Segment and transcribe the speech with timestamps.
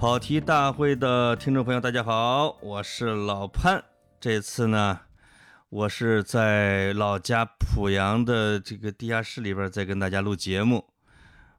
[0.00, 3.84] 跑题大会的听众朋友，大家好，我是老潘。
[4.18, 4.98] 这次呢，
[5.68, 10.86] 我是在老家濮阳的这个地下室里边，在跟大家录节目。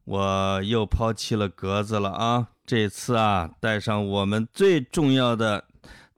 [0.06, 2.48] 我又抛弃了格子了啊！
[2.66, 5.66] 这次啊，带上我们最重要的、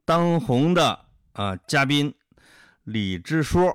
[0.06, 1.00] 当红的
[1.34, 2.14] 啊嘉宾
[2.84, 3.70] 李支书。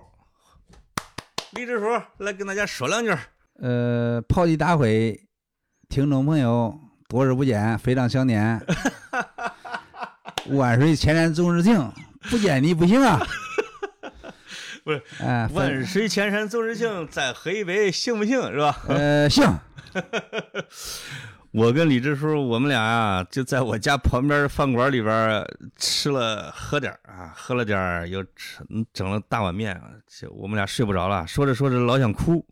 [1.52, 1.86] 李支书
[2.18, 3.16] 来跟大家说两句。
[3.60, 5.28] 呃，跑题大会
[5.88, 8.64] 听众朋友，多日不见，非常想念。
[10.52, 11.92] 万水千山总是情，
[12.30, 13.20] 不见你不行啊！
[14.86, 18.40] 不是，哎，万水千山总是情，再喝一杯行不行？
[18.52, 18.78] 是吧？
[18.88, 19.44] 呃，行。
[21.52, 25.44] 我跟李支书，我们俩啊，就在我家旁边饭馆里边
[25.78, 28.60] 吃了喝点啊，喝了点又吃
[28.94, 29.82] 整了大碗面，
[30.30, 32.46] 我们俩睡不着了，说着说着老想哭。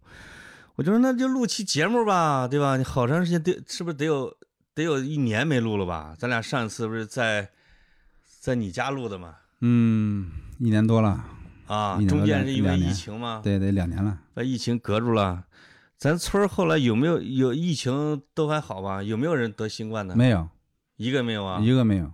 [0.76, 2.78] 我就说那就录期节目吧，对吧？
[2.78, 4.32] 你好长时间得是不是得有
[4.78, 6.16] 得有一年没录了吧？
[6.20, 7.50] 咱俩上一次不是在
[8.40, 9.36] 在你家录的吗？
[9.62, 11.26] 嗯，一年多了
[11.66, 13.42] 啊，中间是因为疫情吗？
[13.44, 15.46] 对对，两年了，把疫情隔住了。
[15.98, 19.02] 咱村后来有没有有疫情都还好吧？
[19.02, 20.16] 有没有人得新冠的？
[20.16, 20.48] 没有，
[20.98, 22.12] 一个没有啊，一个没有。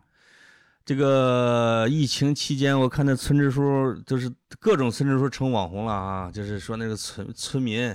[0.85, 7.93] 这个疫情期间，我看那村支书就是各种村支书成网红了啊，就是说那个村村民，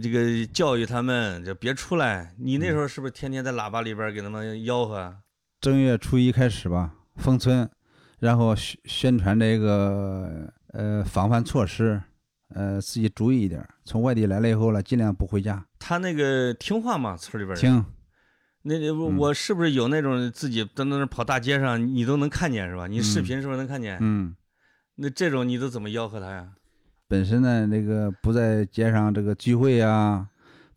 [0.00, 2.34] 这个教育他们就别出来。
[2.38, 5.16] 你那时候是不是天天在喇叭里边给他们吆喝？
[5.60, 7.68] 正月初一开始吧，封村，
[8.20, 12.00] 然后宣宣传这个呃防范措施。
[12.54, 13.66] 呃，自己注意一点。
[13.82, 15.64] 从外地来了以后呢，尽量不回家。
[15.78, 17.16] 他那个听话吗？
[17.16, 17.82] 村里边听。
[18.64, 22.86] 那我是不是有那种自己在那跑大街上，你都能看见是吧？
[22.86, 23.96] 你视频是不是能看见？
[24.02, 24.36] 嗯。
[24.96, 26.50] 那这种你都怎么吆喝他呀？
[27.12, 30.26] 本身呢，这个不在街上这个聚会啊、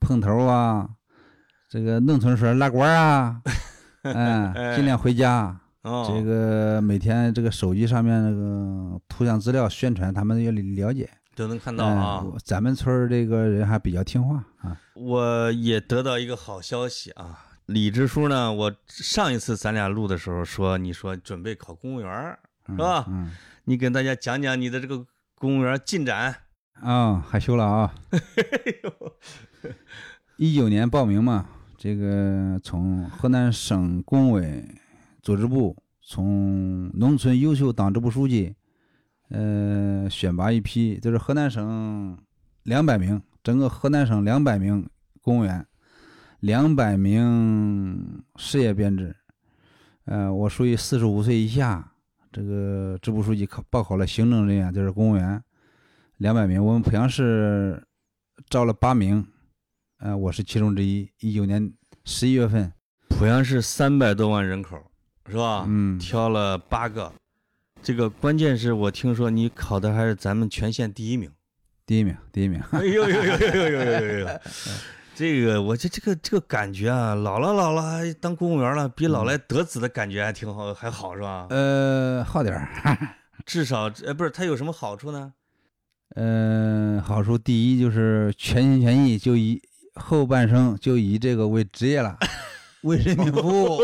[0.02, 0.86] 碰头啊，
[1.70, 3.42] 这个弄村说拉呱啊，
[4.04, 5.58] 嗯，尽量回家。
[5.84, 6.06] 哦。
[6.10, 11.10] 这个每天这个手机上面那个图像资料宣传，他们要了解。
[11.38, 14.78] 都能看到啊，咱们村儿这个人还比较听话啊。
[14.94, 23.06] 我也得到一个好消息啊，李支书呢，我上一次咱俩录的时候说，你说准备考公务员是吧？
[23.08, 23.32] 嗯，
[23.64, 25.06] 你跟大家讲讲你的这个
[25.38, 26.36] 公务员进展
[26.82, 27.94] 啊，害羞了啊。
[30.38, 31.48] 一九年报名嘛，
[31.78, 34.66] 这个从河南省工委
[35.22, 38.56] 组织部，从农村优秀党支部书记。
[39.30, 42.16] 呃，选拔一批，就是河南省
[42.62, 44.88] 两百名，整个河南省两百名
[45.20, 45.66] 公务员，
[46.42, 49.16] 两百名事业编制。
[50.06, 51.94] 呃，我属于四十五岁以下，
[52.36, 55.42] 这个支部书记考报考了行政人员，就是公务员，
[56.18, 56.62] 两百名。
[56.62, 57.82] 我们濮阳市
[58.50, 59.26] 招了八名，
[60.00, 61.10] 呃，我是其中之一。
[61.22, 61.72] 一九年
[62.04, 62.74] 十一月份，
[63.08, 64.78] 濮阳市三百多万人口，
[65.30, 65.64] 是吧？
[65.66, 67.10] 嗯，挑了八个。
[67.82, 71.32] 这个关键是我听说你考的还是咱们全县第一名，
[71.86, 72.62] 第一名，第一名。
[72.72, 74.28] 哎呦呦呦呦呦呦呦呦！
[75.18, 81.48] 这个我这这个这个感觉啊，老了老了还当公务员了，比老来得子的感觉还挺好，还好是吧？
[81.52, 82.68] 呃，好点儿，
[83.46, 85.32] 至少呃不是它有什么好处呢？
[86.16, 89.62] 嗯，好处第一就是全心全意，就以
[89.94, 92.18] 后半生就以这个为职业了，
[92.82, 93.80] 为人民服务。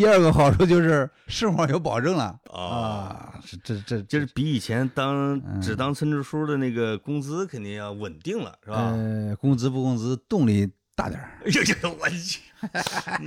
[0.00, 8.94] 第二个好处就是生活有保证了啊，这这就是比以前当只当村支书的那个工资肯定要稳定了，是吧？
[8.96, 10.66] 呃，工资不工资，动力
[10.96, 11.38] 大点儿。
[11.44, 12.40] 哎呦，我去，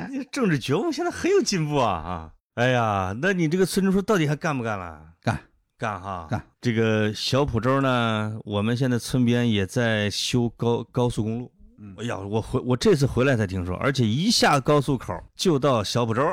[0.10, 2.32] 你政治觉悟现在很有进步啊啊！
[2.56, 5.00] 哎呀，那你这个村支书到底还干不干了？
[5.22, 5.40] 干
[5.78, 6.26] 干哈？
[6.28, 6.44] 干。
[6.60, 11.52] 这个小浦州呢，我们现在村边也在修高高速公路。
[12.00, 16.24] 哎呀，我回我这次回来才听说，而且一下高速口就到小浦州。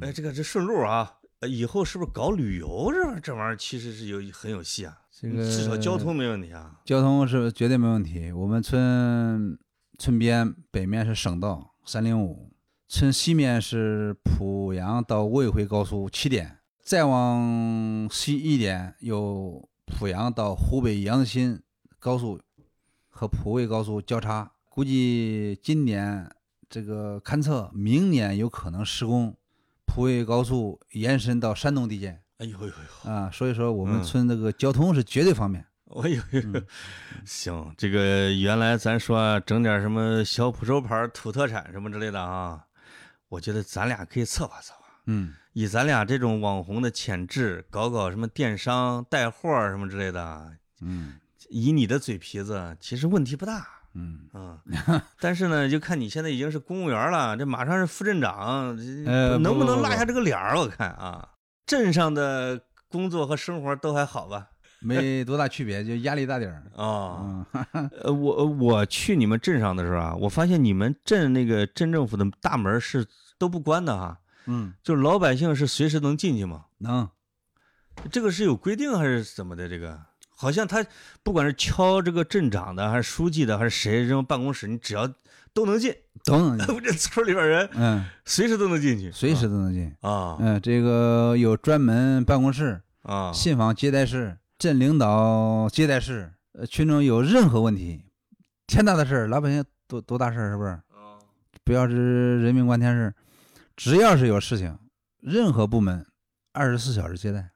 [0.00, 1.12] 哎，这个这顺路啊，
[1.48, 4.96] 以后是不是搞旅游这这玩意儿其实是有很有戏啊？
[5.10, 6.80] 这个至少交通没问题啊。
[6.84, 8.32] 交通是绝对没问题。
[8.32, 9.58] 我们村
[9.98, 12.52] 村边北面是省道三零五，
[12.88, 21.60] 村西面是濮阳到卫辉高速起点，再往西一点有濮阳到湖北阳新
[21.98, 22.40] 高速
[23.08, 24.52] 和濮卫高速交叉。
[24.68, 26.30] 估计今年
[26.68, 29.36] 这个勘测，明年有可能施工。
[29.90, 33.28] 濮卫高速延伸到山东地界，哎呦呦呦啊！
[33.32, 35.64] 所以说我们村这个交通是绝对方便。
[36.02, 36.62] 哎呦呦，
[37.26, 42.64] 行，这个原来咱说整点什么小浦州牌土特产什么之类的啊，
[43.28, 44.84] 我觉得咱俩可以策划策划。
[45.06, 50.52] 嗯，以咱俩这种网红的潜质，搞搞什么电商带货什么之类的。
[50.80, 51.14] 嗯，
[51.48, 53.79] 以你的嘴皮子，其实问题不大。
[53.94, 54.62] 嗯，啊，
[55.18, 58.76] 但是呢，就看你现在已经是公务员了，这马上是副镇长，
[59.42, 60.56] 能不能落下这个脸儿？
[60.58, 61.28] 我看啊，
[61.66, 64.48] 镇上的工作和生活都还好吧？
[64.80, 66.62] 没 多大区别，就压力大点儿。
[66.74, 73.06] 哦，嗯，呃，我我去你们镇上的时候啊，我发现你们镇那个镇政府的大门是
[73.38, 76.64] 都不关的哈，嗯，就是老百姓是随时能进去吗？
[76.78, 77.08] 能，
[78.10, 79.68] 这个是有规定还是怎么的？
[79.68, 80.00] 这个
[80.40, 80.82] 好像他
[81.22, 85.06] 不管是敲这个镇长的，还是书记的，还是谁这种办公室，你只要
[85.52, 85.94] 都能进。
[86.24, 86.66] 都能进。
[86.74, 89.94] 我这村里边人嗯，随时都能进去，随时都能进。
[90.00, 96.32] 啊嗯，这个有专门办公室、啊信访接待室、镇领导接待室。
[96.52, 98.06] 呃，群众有任何问题，
[98.66, 100.70] 天大的事儿，老百姓多多大事儿，是不是？
[100.70, 101.20] 啊
[101.62, 103.14] 不要是人命关天事，
[103.76, 104.78] 只要是有事情，
[105.20, 106.06] 任何部门
[106.52, 107.49] 二十四小时接待。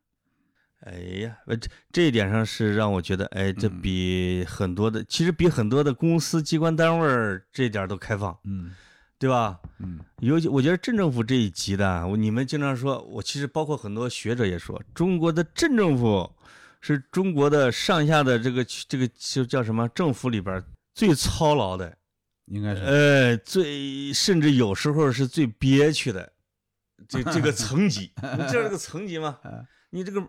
[0.85, 8.75] 哎呀，呃这这一点上是让我觉得，哎，这嗯比很多的，其实比很多的公司机关单位儿这点都开放，嗯
[9.19, 9.59] 对吧？
[9.79, 16.31] 嗯尤其我觉得镇政府这一级的，你们经常说，我其实包括很多学者也说，中国的镇政府
[16.83, 20.65] 是中国的上下的这个这个就叫什么政府里边儿
[20.95, 21.97] 最操劳的，
[22.47, 22.83] 应该是。
[22.83, 26.31] 呃，最甚至有时候是最憋屈的，
[27.09, 29.39] 这这个层级，你知道这个层级吗？
[29.45, 30.21] 嗯你这个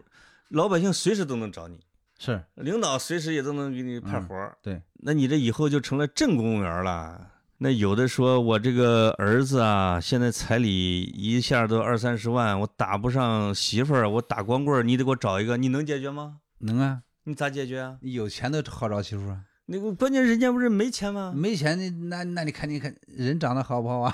[0.50, 1.80] 老百姓随时都能找你，
[2.20, 7.32] 是，领导随时也都能给你派活儿、对，那你这以后就成了镇公务员了。
[7.58, 16.40] 那有的说我这个儿子啊，现在彩礼一下都二三十万，我打不上媳妇儿，我打光棍儿，你得给我找一个，你能解决吗？
[16.60, 17.98] 能啊，你咋解决啊？
[18.02, 19.40] 你有钱都好找媳妇啊。
[19.68, 21.34] 那个关键人家不是没钱吗？
[21.36, 21.78] 没钱，
[22.10, 24.14] 那那那你看你看人长得好不好啊？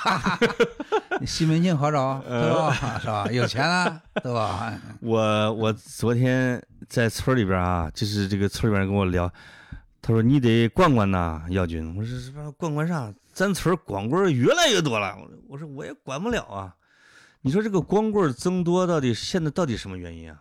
[1.19, 2.73] 你西门庆好找，对吧？
[2.99, 3.25] 是吧？
[3.31, 4.73] 有钱啊，对吧？
[5.01, 9.31] 我我昨天在村里边啊，就是这个村里边跟我聊，
[10.01, 11.95] 他说你得管管呐，耀军。
[11.97, 13.13] 我说什么管管啥？
[13.33, 15.17] 咱村光棍越来越多了。
[15.47, 16.75] 我说我也管不了啊。
[17.41, 20.37] 你说这个光棍增多到底现在到底什么原因啊？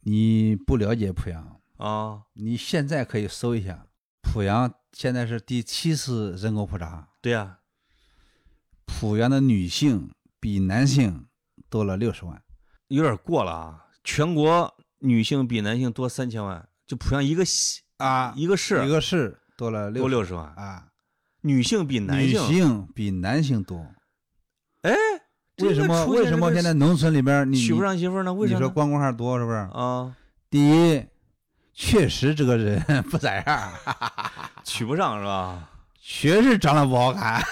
[0.00, 3.86] 你不了解濮阳，啊，你现在可以搜一下，
[4.32, 7.58] 濮阳现在是第七次人口普查，对呀、
[8.86, 11.26] 濮阳的女性比男性
[11.70, 12.42] 多了六十万。
[12.88, 13.86] 有点过了啊。
[14.04, 20.88] 全国女性比男性多三千万，就濮阳一个县啊一个市一个市多了多六六十万，啊，
[21.40, 23.84] 女性比男性女性，比男性多。
[24.82, 24.94] 哎，
[25.58, 26.06] 为什么？
[26.06, 28.32] 为什么现在农村里边你娶不上媳妇呢？
[28.32, 28.64] 为什么你？
[28.64, 29.56] 说光棍汉多是不是？
[29.56, 30.14] 啊，
[30.48, 31.04] 第一，
[31.78, 33.72] 确实这个人 不咋样，
[34.64, 35.68] 娶不上是吧？
[36.00, 37.42] 确实长得不好看。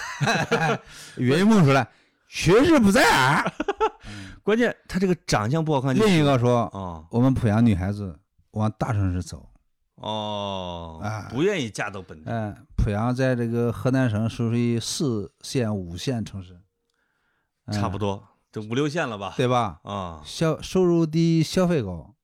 [1.17, 1.87] 岳云梦说了，
[2.27, 3.53] 确实不咋样。
[4.43, 8.19] 关键他这个长相不好看就另一个说，哦我们濮阳女孩子
[8.53, 9.51] 往大城市走。
[9.97, 16.59] 哦啊不愿意嫁到本地，嗯，濮阳在这个河南省属于四线、五线城市，
[17.67, 19.35] 多，差不多这五六线了吧？
[19.37, 19.81] 对吧？
[19.85, 22.15] 啊，消收入低，消费高，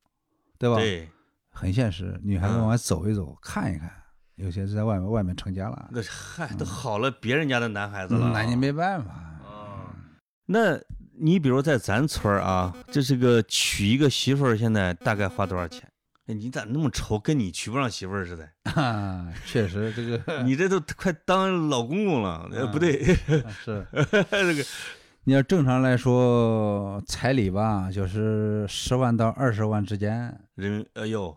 [0.58, 0.76] 对吧？
[0.76, 1.08] 对，
[1.52, 2.18] 很现实。
[2.22, 3.90] 女孩子嗯往外走一走，看一看，
[4.36, 9.10] 有些是在外面外面成家了，那嗨都好了别人家的男孩子了，嗯那你没办法。
[9.10, 9.94] 啊。
[10.46, 10.78] 那
[11.18, 15.86] 你比如在咱村儿啊，这是个娶一个媳妇儿，现在大概花多少钱？
[16.26, 17.18] 哎，你咋那么愁？
[17.18, 18.48] 跟你娶不上媳妇儿似的？
[18.80, 22.48] 啊，确实这个 你这都快当老公公了？
[22.72, 23.04] 不对，
[23.64, 23.86] 是。
[24.30, 24.64] 这个
[25.30, 31.32] 你要正常来说，彩礼吧，就是十万到二十万之间，人，哎呦，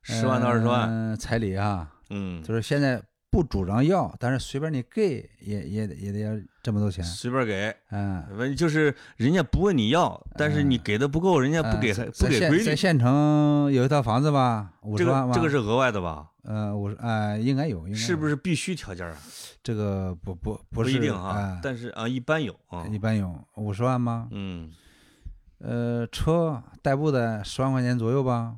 [0.00, 7.74] 十万到二十万，嗯彩礼啊，嗯，就是现在不主张要，但是随便你给也也得也得要这么多钱，随便给。
[7.90, 12.62] 嗯，问就是人家不问你要，但是你给的不够，人家不给还嗯不给规律。
[12.62, 16.28] 在县城有一套房子吧，五这十万吧，个这个是额外的吧？
[16.44, 18.36] 呃五十啊，应该有，应该是不是？
[18.36, 19.16] 必须条件啊？
[19.62, 22.86] 这个不不不是不一定哈啊，，但是啊，一般有啊。
[22.90, 24.28] 一般有五十万吗？
[24.30, 24.70] 嗯，
[25.58, 28.56] 呃，车代步的十万块钱左右吧。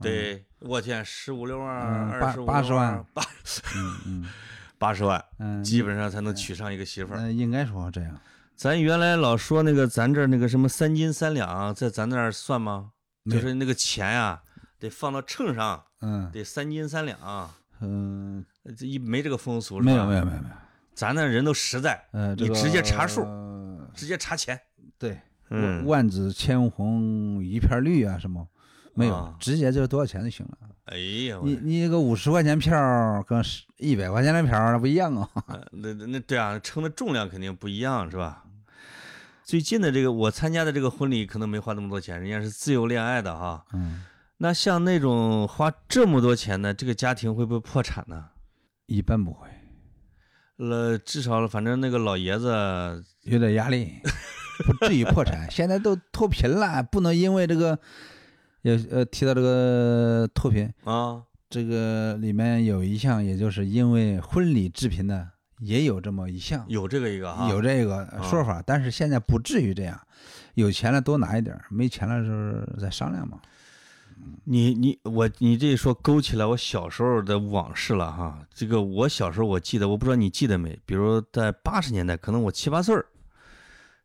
[0.00, 1.68] 对，我天，十五六万，
[2.10, 3.22] 二十五80万万，八
[4.78, 7.18] 八十万，嗯，基本上才能娶上一个媳妇儿。
[7.18, 8.18] 嗯，应该说这样。
[8.56, 12.92] 咱原来老说那个咱这儿那个什么三斤三两，在咱那儿算吗？
[13.30, 14.42] 就是那个钱呀，
[14.78, 17.50] 得放到秤上，嗯得三斤三两。
[17.80, 18.44] 嗯，
[18.76, 19.92] 这一没这个风俗是吧？
[19.92, 20.54] 没有没有没有没有。
[20.94, 24.58] 咱那人都实在，呃，你直接查数呃直接查钱。
[24.98, 28.46] 对，嗯万紫千红一片绿啊，什么
[28.94, 30.58] 没有啊，直接就是多少钱就行了。
[30.86, 33.42] 哎呀，我你你这个五十块钱票儿跟
[33.78, 35.28] 一百块钱的票儿那不一样啊。
[35.46, 38.44] 呃那那那对啊，称的重量肯定不一样，是吧？
[39.44, 43.64] 最近的这个我参加的这个婚礼可能没花那么多钱，人家是自由恋爱的哈。
[43.72, 44.04] 嗯，
[44.38, 48.26] 那像那种花这么多钱的，这个家庭会不会破产呢？
[48.86, 49.48] 一般不会，
[50.58, 54.00] 呃，至少反正那个老爷子，有点压力，
[54.64, 55.46] 不至于破产。
[55.50, 57.78] 现在都脱贫了，不能因为这个，
[58.62, 70.00] 也呃提到这个脱贫，啊，这个里面有一项，也就是因为婚礼致贫的，也有这么一项，有这个一个哈，有这个说法，但是现在不至于这样，
[70.54, 73.40] 有钱了多拿一点，没钱了时候再商量嘛。
[74.44, 78.38] 你你我你这一说勾起来我小时候的往事了哈。
[78.52, 80.78] 这个我小时候我记得，我不知道你记得没？
[80.84, 83.06] 比如在八十年代，可能我七八岁儿，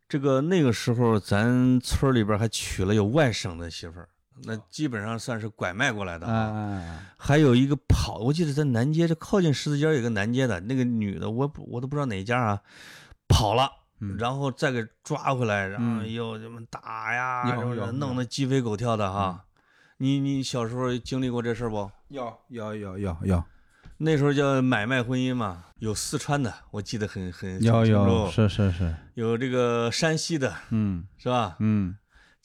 [0.08, 4.08] 这个那个时候咱村里边还娶了有外省的媳妇儿，
[4.44, 12.60] 那基本上算是拐卖过来的啊啊还有一个跑，我记得在南街，这靠近十字街有个南街的那个女的，我不我都不知道哪家啊，
[13.26, 14.16] 跑了，嗯。
[14.18, 16.12] 然后再给抓回来，然后嗯。
[16.12, 17.44] 又什么打呀，
[17.94, 19.44] 弄得鸡飞狗跳的哈。
[19.98, 21.90] 你你小时候经历过这事儿不？
[22.08, 23.42] 有有有有有。
[23.98, 31.06] 那时候叫买卖婚姻嘛，有四川的，我记得很很有有楚是是是，有这个山西的，嗯。
[31.16, 31.56] 是吧？
[31.60, 31.96] 嗯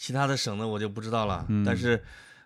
[0.02, 2.04] 其他的省的我就不知道了，嗯但是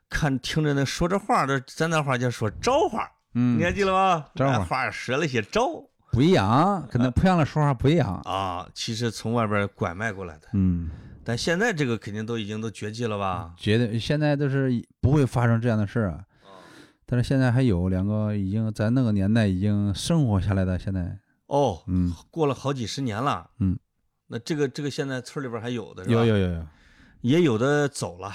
[0.10, 4.26] 看听着那说这话这，咱那话叫说招话，嗯你，还记得吗？
[4.36, 5.66] 招话那话折了些招
[6.12, 8.20] 不一样，跟那濮阳的说话不一样。
[8.26, 10.92] 啊，其实从外边拐卖过来的，嗯，
[11.24, 13.54] 但现在这个肯定都已经都绝迹了吧？
[13.56, 14.70] 绝对现在都是
[15.00, 16.26] 不会发生这样的事儿啊。
[17.06, 23.80] 但是现在还有两个已经在那个年代已经生活下来的，现在哦，嗯过了好几十年了，嗯，
[24.28, 26.16] 那这个这个现在村里边还有的是吧？
[26.16, 26.68] 有有有有，
[27.26, 28.32] 也有的走了，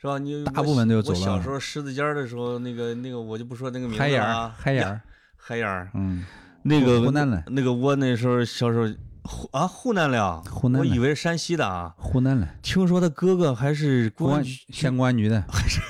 [0.00, 0.16] 是吧？
[0.18, 5.00] 你大部分都走了我小时候狮子尖儿的时候，那个那个我就不说那个名海眼儿字了啊，呀海眼儿，
[5.36, 6.24] 海眼儿，嗯，
[6.62, 8.86] 那个湖南的那个我那时候小时候
[9.22, 11.94] 湖啊湖南的啊，湖南的我以为是山西的啊。
[11.98, 15.80] 湖南的听说他哥哥还是公公安安局县公安局的， 还是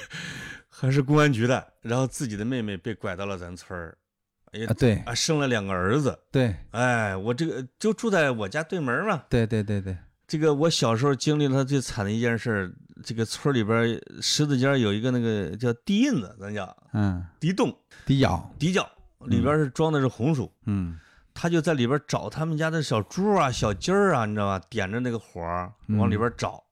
[0.68, 3.96] 还是公安局的，然后自己的妹妹被拐到了咱村儿，
[4.52, 4.96] 也啊，对。
[5.06, 6.18] 啊生了两个儿子。
[6.32, 6.56] 对。
[6.72, 9.22] 哎，我这个就住在我家对门儿嘛。
[9.28, 12.72] 对对对对，这个我小时候经历了最惨的一件事儿，
[13.04, 18.88] 这个村里边儿十字街有一个那个叫地印子，咱叫嗯，地洞地角，地窖，
[19.26, 20.98] 里边是装的是红薯，嗯。
[21.38, 24.58] 他就在里边找他们家的小猪啊、小鸡儿啊，你知道吧？
[24.70, 25.42] 点着那个火
[25.88, 26.64] 往里边找，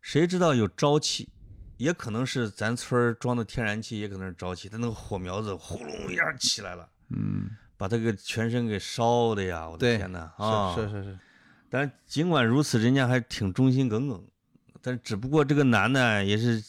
[0.00, 1.28] 谁知道有沼气，
[1.76, 9.68] 也可能是咱村儿装的天然气，也可能是沼气，他那个火苗子呼隆一下起来了，嗯，把他给全身给烧的呀！
[9.68, 10.72] 我的天哪啊！
[10.76, 11.18] 是是是是，
[11.72, 14.22] 但尽管如此，人家还挺忠心耿耿，
[14.82, 16.62] 但只不过这个男的也是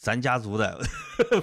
[0.00, 0.80] 咱家族的，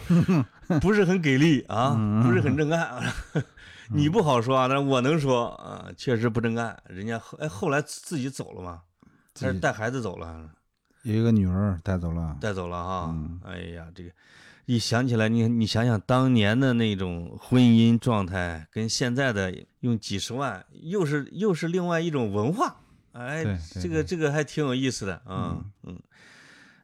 [0.82, 1.92] 不是很给力啊，
[2.24, 3.00] 不是很正干。
[3.94, 6.76] 你不好说啊，但是我能说啊，确实不正干。
[6.88, 8.82] 人家后哎后来自己走了嘛，
[9.40, 10.50] 还是带孩子走了，
[11.04, 13.12] 有一个女儿带走了，带走了哈。
[13.14, 14.10] 嗯哎呀，这个
[14.66, 22.76] 一想起来，你你想想当年的那种婚姻状态，跟现在的用几十万，又是又是另外一种文化。
[23.18, 26.00] 哎这个这个还挺有意思的啊，嗯，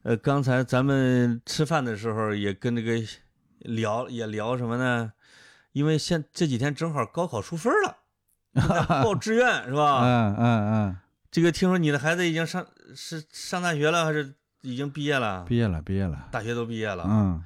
[0.04, 3.02] 呃，刚才咱们吃饭的时候也跟这个
[3.60, 5.14] 聊也聊什么呢？
[5.72, 7.98] 因为现这几天正好高考出分了，
[9.04, 10.02] 报志愿是吧？
[10.04, 10.98] 嗯嗯嗯，
[11.32, 15.46] 这个听说你的孩子已经上是上大学了，还是已经毕业了？
[15.46, 17.06] 毕业了毕业了，大学都毕业了。
[17.08, 17.44] 嗯，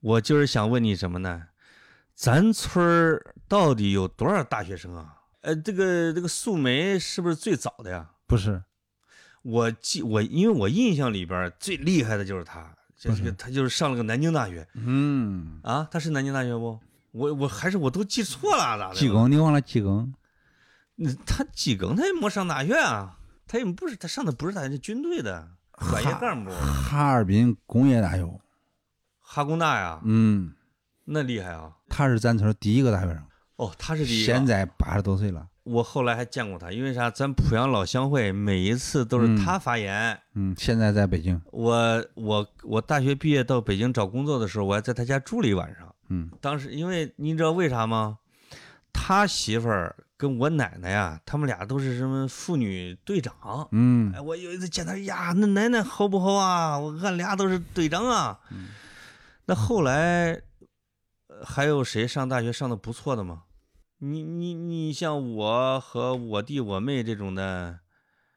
[0.00, 1.48] 我就是想问你什么呢？
[2.14, 5.14] 咱村儿到底有多少大学生啊？
[5.42, 8.10] 呃，这个这个素梅是不是最早的呀？
[8.28, 8.62] 不是，
[9.42, 16.78] 我记我，因为我印象里边最厉害的就是他，就是个他就是上了个南京大学嗯，啊，他是南京大学不？
[17.12, 18.94] 我我还是我都记错了，咋的？
[18.94, 20.12] 济公，你忘了济公？
[20.96, 25.48] 那他济公他也没上大学啊，他也不是他上的不是大学，是军队的
[25.90, 28.40] 专业干部，哈尔滨工业大学，
[29.20, 30.52] 哈工大呀，嗯，
[31.06, 31.72] 那厉害啊！
[31.88, 33.22] 他是咱村第一个大学生，
[33.56, 34.32] 哦，他是第一个。
[34.32, 37.10] 现在八十多岁了，我后来还见过他，因为啥？
[37.10, 40.18] 咱濮阳老乡会每一次都是他发言。
[40.34, 45.94] 嗯，现在在北京，我我我大学毕业到北京找工作的时候，我还在他家住了一晚上。
[46.10, 48.18] 嗯当时因为您知道为啥吗？
[48.92, 53.68] 他媳妇儿跟我奶奶呀，他们俩都是什么妇女队长。
[53.72, 56.78] 嗯哎，我有一次见他呀，那奶奶好不好啊？
[56.78, 58.40] 我俺俩都是队长啊。
[59.44, 60.32] 那后来
[61.28, 63.42] 呃还有谁上大学上的不错的吗？
[63.98, 67.80] 你你你像我和我弟我妹这种的，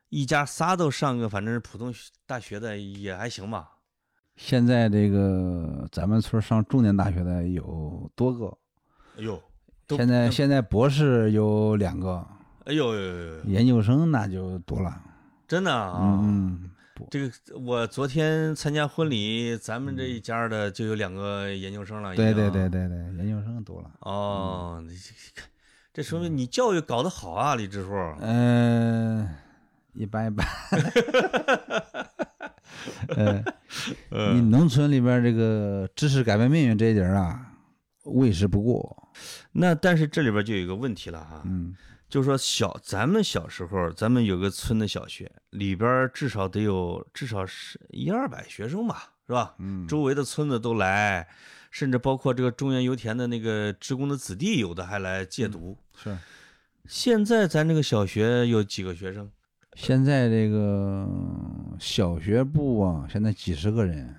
[0.09, 1.93] 一家仨都上个反正是普通
[2.25, 3.77] 大学的也还行吧。
[4.35, 8.57] 现在这个咱们村上重点大学的有多个，
[9.17, 9.39] 哎呦，
[9.89, 12.25] 现在现在博士有两个，
[12.65, 12.95] 哎呦
[13.43, 14.99] 研究生那就多了，
[15.47, 16.19] 真的啊！
[16.23, 16.71] 嗯，
[17.09, 22.13] 这个我昨天参加婚礼，咱们这一家的就有两个研究生了。
[22.13, 25.41] 已对对对对对，研究生多了，哦，你这
[25.93, 27.91] 这说明你教育搞得好啊，李支书。
[28.19, 29.27] 嗯、
[29.93, 30.45] 一般一般。
[33.09, 33.43] 呃，
[34.33, 37.53] 你嗯，农村里边这个知识改变命运这一点啊，
[38.05, 39.11] 为时不过。
[39.51, 41.75] 那但是这里边就有一个问题了哈，嗯
[42.11, 49.55] 就是说小咱们小时候，咱们有个村的小学，里边至少得有至少是一二百学生吧，是吧？
[49.59, 51.25] 嗯，周围的村子都来，
[51.71, 55.77] 甚至包括这个中原油田的那个职工的子弟，有的还来借读。
[55.95, 56.17] 是。
[56.85, 59.31] 现在咱这个小学有几个学生？
[59.75, 61.07] 现在这个
[61.79, 64.13] 小学部啊，现在几十个人，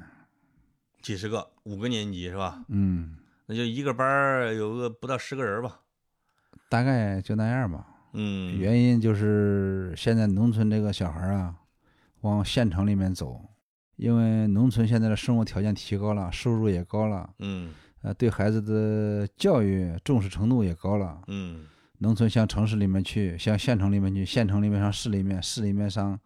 [1.03, 2.65] 几十个，五个年级是吧？
[2.69, 5.81] 嗯，那就一个班儿有个不到十个人吧。
[6.73, 7.87] 大概就那样吧。
[8.15, 11.55] 嗯，原因就是现在农村这个小孩儿啊，
[12.23, 13.39] 往县城里面走，
[13.97, 21.21] 因为农村现在的生活条件提高了，收入也高了，嗯呃，对孩子的教育重视程度也高了。
[21.27, 21.67] 嗯
[21.99, 26.19] 农村向城市里面去，向县城里面去，县城里面上市里面，市里面上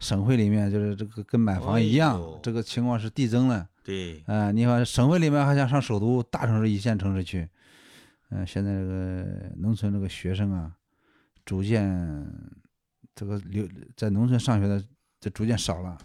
[0.00, 3.68] 省会里面，就是这个跟买房一样，哎这个情况是递增了。
[3.84, 7.48] 对，啊、你看省会里面还想上首都大城市、一线城市去，
[8.34, 10.72] 嗯、现在这个农村这个学生啊，
[11.44, 12.26] 逐渐
[13.14, 14.82] 这个留在农村上学的
[15.20, 15.98] 就逐渐少了。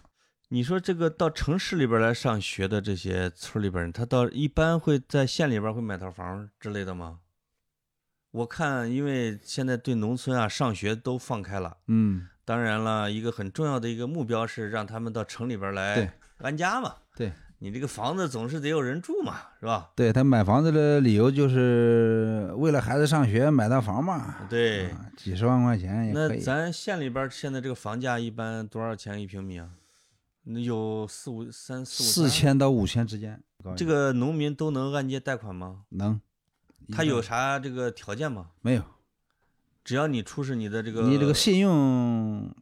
[0.50, 7.20] 你说这个到城市里边来上学的这些村里边人，他到一般会在县里边会买套房之类的吗？
[8.32, 16.96] 我看，因为现在对农村啊上学都放开了，嗯，当然了，一个很重要的一个目标是让他们到城里边来安家嘛。
[17.16, 19.92] 对，你这个房子总是得有人住嘛，是吧？
[19.96, 24.90] 对他买房子的理由就是为了孩子上学买套房嘛，对。
[24.92, 26.38] 啊几十万块钱也可以。
[26.38, 29.70] 那咱县里边现在这个房价一般多少钱一平米啊？
[30.44, 32.42] 有四五三四五四千。
[32.42, 33.42] 千到五千之间，
[33.76, 35.82] 这个农民都能按揭贷款吗？
[35.90, 36.22] 能？
[36.92, 38.52] 他有啥这个条件吗？
[38.62, 38.84] 没有？
[39.84, 42.54] 只要你出示你的这个，你这个信用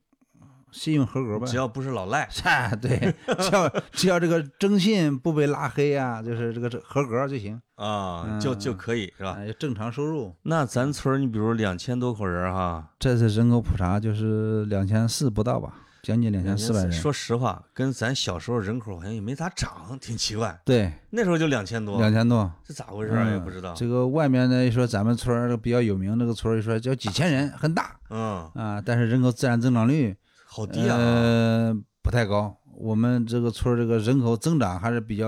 [0.75, 1.47] 信用合格吧？
[1.47, 9.31] 只要不是老赖，啊， 对，只要只要这个征信不被拉黑啊，就是这个这合格就行啊，就就嗯可以是吧？
[9.31, 10.35] 啊，正常收入。
[10.43, 16.91] 那咱村儿你比如两千多口人哈，这次人口普查就是两千四不到吧，将近两千四百人。
[16.91, 20.59] 说实话，跟咱小时候人口好像也没咋涨，挺奇怪。
[20.65, 22.51] 对，那时候就两千多，两千多。
[22.65, 23.73] 这咋回事儿也嗯不知道。
[23.73, 30.15] 这个外面呢，一说咱们村儿比较有名，那个村儿一说叫几千人，很大嗯，啊，但是人口自然增长率
[30.55, 30.95] 好低啊。
[30.97, 32.55] 呃不太高。
[32.77, 35.27] 我们这个村这个人口增长还是比较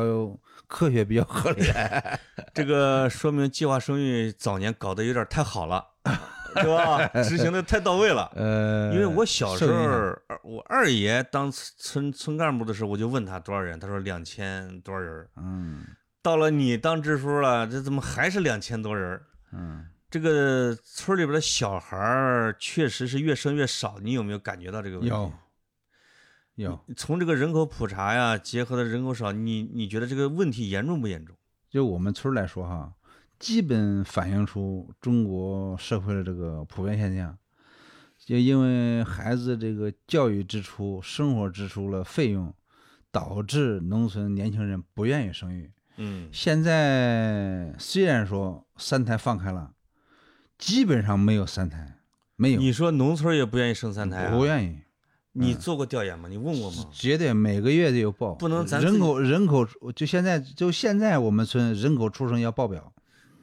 [0.68, 2.20] 科学、比较合理的。
[2.54, 5.84] 这个说明计划生育早年搞得有点太好了，
[6.56, 7.08] 是吧？
[7.24, 8.32] 执行的太到位了。
[8.36, 15.28] 呃，因为我小时候我二爷当村村干部的时候，我就问他多少人，他说两千多人。
[15.36, 15.84] 嗯
[16.22, 19.22] 到了你当支书了，这怎么还是两千多人？
[19.54, 25.10] 嗯，这个村里边的小孩儿确实是越生越少，你有没有感觉到这个问题？
[25.10, 25.34] 有
[26.56, 31.36] 有，从这个人口普查呀，结合的人口少，你你觉得这个问题严重不严重？
[31.70, 32.94] 就我们村儿来说哈，
[33.38, 37.38] 基本反映出中国社会的这个普遍现象。
[38.18, 42.52] 就因为孩子这个教育支出、生活支出了费用，
[43.12, 45.72] 导致农村年轻人不愿意生育。
[45.98, 49.72] 嗯现在虽然说三胎放开了，
[50.58, 51.98] 基本上没有三胎，
[52.36, 54.36] 没有，你说农村也不愿意生三胎啊？
[54.36, 54.80] 不愿意，
[55.34, 56.28] 你做过调研吗？
[56.28, 56.86] 你问过吗？
[56.92, 62.92] 绝对每个月都有报，不能咱人口人口就现在就现在我们村人口出生要报表，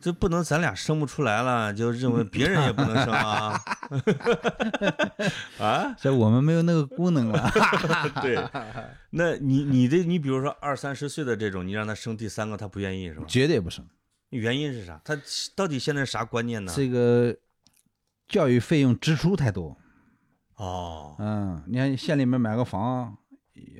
[0.00, 3.60] 这不能咱俩生不出来了，就认为别人也不能生啊？
[5.60, 7.50] 啊， 这我们没有那个功能了。
[8.20, 8.36] 对，
[9.10, 13.24] 那你你的你比如说二三十岁的这种，你让他生第三个，他不愿意是吧？
[13.28, 13.86] 绝对不生。
[14.30, 15.00] 原因是啥？
[15.04, 15.16] 他
[15.54, 16.72] 到底现在啥观念呢？
[16.74, 17.36] 这个
[18.28, 19.76] 教育费用支出太多。
[20.56, 23.18] 哦嗯，你看县里面买个房，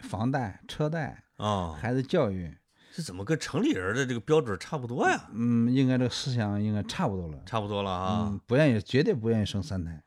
[0.02, 2.52] 房贷、车贷，哦，孩子教育，
[2.92, 5.28] 这怎么跟城里人的这个标准差不多呀？
[5.33, 7.40] 嗯，应该这个思想应该差不多了。
[7.46, 8.28] 差不多了啊。
[8.28, 10.02] 嗯，不愿意，绝对不愿意生三胎。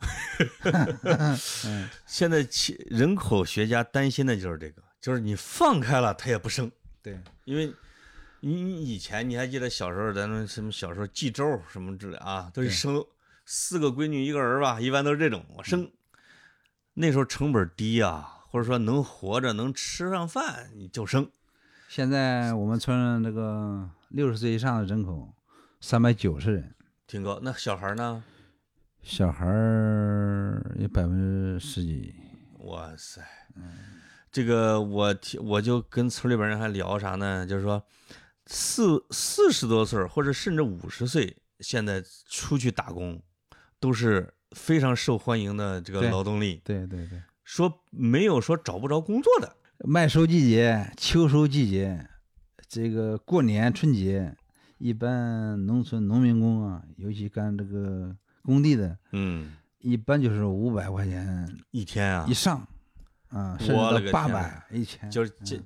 [1.65, 6.69] 嗯， 现在其人口学家担心的就是这个，就是你放开了他也不生，
[7.01, 7.73] 对，因为
[8.41, 13.03] 你你以前你还记得小时候咱们什么小时候记咒什么之类啊，都是生
[13.45, 15.91] 四个闺女一个儿吧，一般都是这种我生。
[16.93, 21.29] 那时候成本低啊，或者说能活着能吃上饭你就生。
[21.87, 25.33] 现在我们村这个六十岁以上的人口
[25.79, 26.75] 三百九十人，
[27.07, 27.39] 挺高。
[27.41, 28.23] 那小孩呢？
[29.01, 32.13] 小孩儿有百分之十几。
[32.59, 33.21] 哇塞，
[34.31, 37.47] 这个我听我就跟村里边人还聊啥呢？
[37.47, 37.81] 就是说
[38.47, 43.21] 四四十多岁儿或者甚至五十岁，现在出去打工，
[43.79, 49.55] 都是非常受欢迎的这个劳动力，对对对，说没有说找不着工作的。
[49.79, 52.07] 麦收季节、秋收季节，
[52.67, 54.35] 这个过年春节，
[54.79, 62.67] 一般农村农民工啊，尤其干这个工地的，嗯，一般就是五百块钱一天啊以，上，
[63.27, 65.63] 啊，甚至八天百一千，就是这，嗯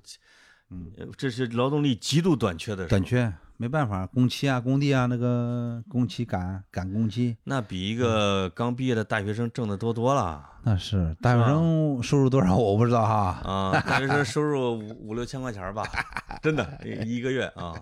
[0.97, 13.81] 呃这是劳动力极度短缺的时候，短缺，没办法，工期啊，工地啊，那个工期赶赶工期，那比一个刚毕业的大学生挣的多多了那是大学生收入多少我不知道哈，啊！
[13.81, 15.83] 大学生收入五五六千块钱吧，
[16.41, 17.73] 真的一一个月啊。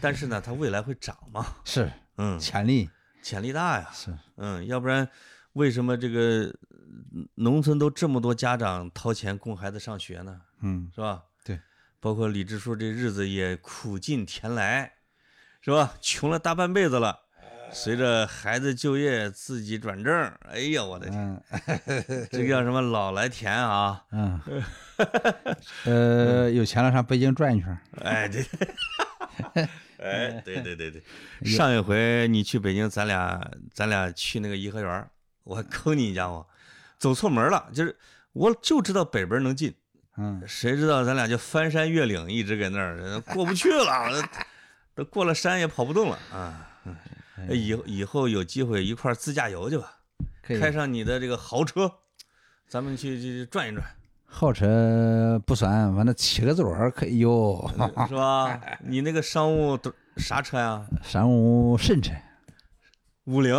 [0.00, 2.88] 但是呢，它未来会涨嘛， 是嗯，潜力
[3.22, 5.08] 潜力大呀，是，嗯，要不然
[5.52, 6.44] 为什么这个
[7.14, 10.40] 嗯农村都这么多家长掏钱供孩子上学呢？
[10.62, 11.22] 嗯，是吧？
[12.04, 14.92] 对，包括李支书这日子也苦尽甜来，
[15.62, 15.94] 是吧？
[16.02, 17.18] 穷了大半辈子了，
[17.72, 20.14] 随着孩子就业，自己转正，
[20.50, 21.42] 哎呀，我的天，
[21.86, 24.04] 嗯这个叫什么老来甜啊！
[24.12, 24.38] 嗯，
[25.86, 28.44] 呃，有钱了上北京转一圈儿， 哎，对，
[29.96, 31.02] 哎，对对对对，
[31.42, 35.10] 上一回你去北京，咱俩咱俩去那个颐和园，
[35.44, 36.46] 我还坑你一家伙，
[36.98, 37.96] 走错门了，就是
[38.34, 39.74] 我就知道北边能进，
[40.16, 44.10] 嗯，谁知道咱俩就翻山越岭，一直搁那儿过不去了，
[44.94, 46.68] 都过了山也跑不动了啊！
[47.36, 49.92] 哎以后以后有机会一块儿自驾游去吧，
[50.42, 51.90] 开上你的这个豪车，
[52.68, 53.84] 咱们去去转一转，
[54.24, 57.68] 豪车不算，反正七个座儿可以有，
[58.08, 58.60] 是吧？
[58.86, 60.86] 你那个商务都啥车呀？
[61.02, 62.12] 商务神车，
[63.24, 63.52] 五菱？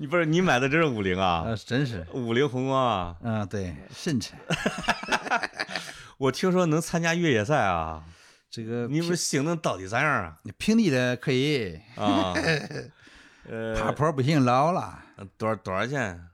[0.00, 1.42] 你不是你买的真是五菱啊？
[1.44, 3.16] 呃，真是，五菱宏光啊！
[3.22, 4.34] 嗯，对，神车，
[6.16, 8.02] 我听说能参加越野赛啊！
[8.50, 10.38] 这个你们性能到底咋样啊？
[10.44, 12.32] 你平地的可以，啊，
[13.46, 14.98] 呃爬呃，坡不行，老了，
[15.36, 16.26] 多少多少钱？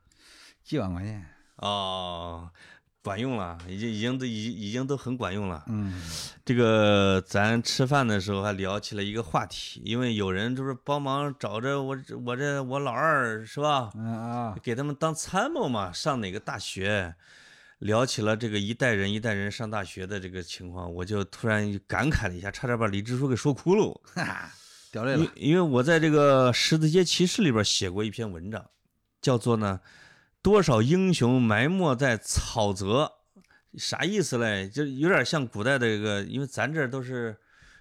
[0.62, 1.26] 几万块钱，
[1.57, 2.48] 哦，
[3.06, 5.62] 管用了，已经已经都已已经都很管用了。
[5.68, 6.02] 嗯，
[6.44, 17.14] 这个咱吃饭的时候还聊起了一个话题，因为有人就是帮忙找着我我这我老二是吧，嗯啊，给他们当参谋嘛，上哪个大学，
[17.78, 24.00] 聊起了这个一代人一代人上大学的这个情况，我就突然感慨了一下，差点把李支书给说哭了。
[24.02, 24.50] 哈哈，
[24.90, 28.68] 掉泪了，因因为我在这个《十字街骑士》里边写过一篇文章，
[29.22, 29.78] 叫做呢
[30.46, 33.14] “多少英雄埋没在草泽”，
[33.74, 34.68] 啥意思嘞？
[34.68, 37.32] 就有点像古代的一个，因为咱这都是《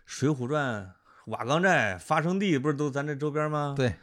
[0.07, 0.83] 水浒传》
[1.31, 3.75] 瓦岗寨发生地，不是都咱这周边吗？
[3.77, 3.93] 对，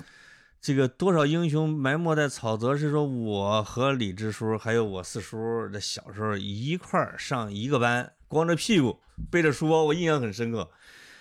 [0.61, 10.71] 这个多少英雄埋没在草泽，是说我和李支书还有我四叔的小时候一块儿上一个班，光着屁股背着书包，我印象很深刻，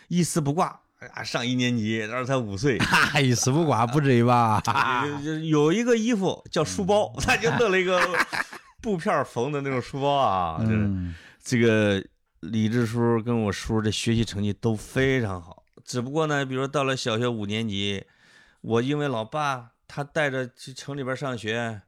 [0.09, 0.80] 一丝不挂。
[1.13, 4.61] 啊，上一年级，那时候才五岁， 哈哈，一丝不挂，不至于吧？
[5.23, 7.99] 就就有一个衣服叫书包， 他就弄了一个
[8.81, 10.57] 布片缝的那种书包啊。
[10.59, 12.03] 这嗯，这个
[12.41, 18.05] 李志书跟我叔的学习成绩都非常好，只不过呢，比如说到了小学五年级，
[18.61, 21.81] 我因为老爸他带着去城里边上学，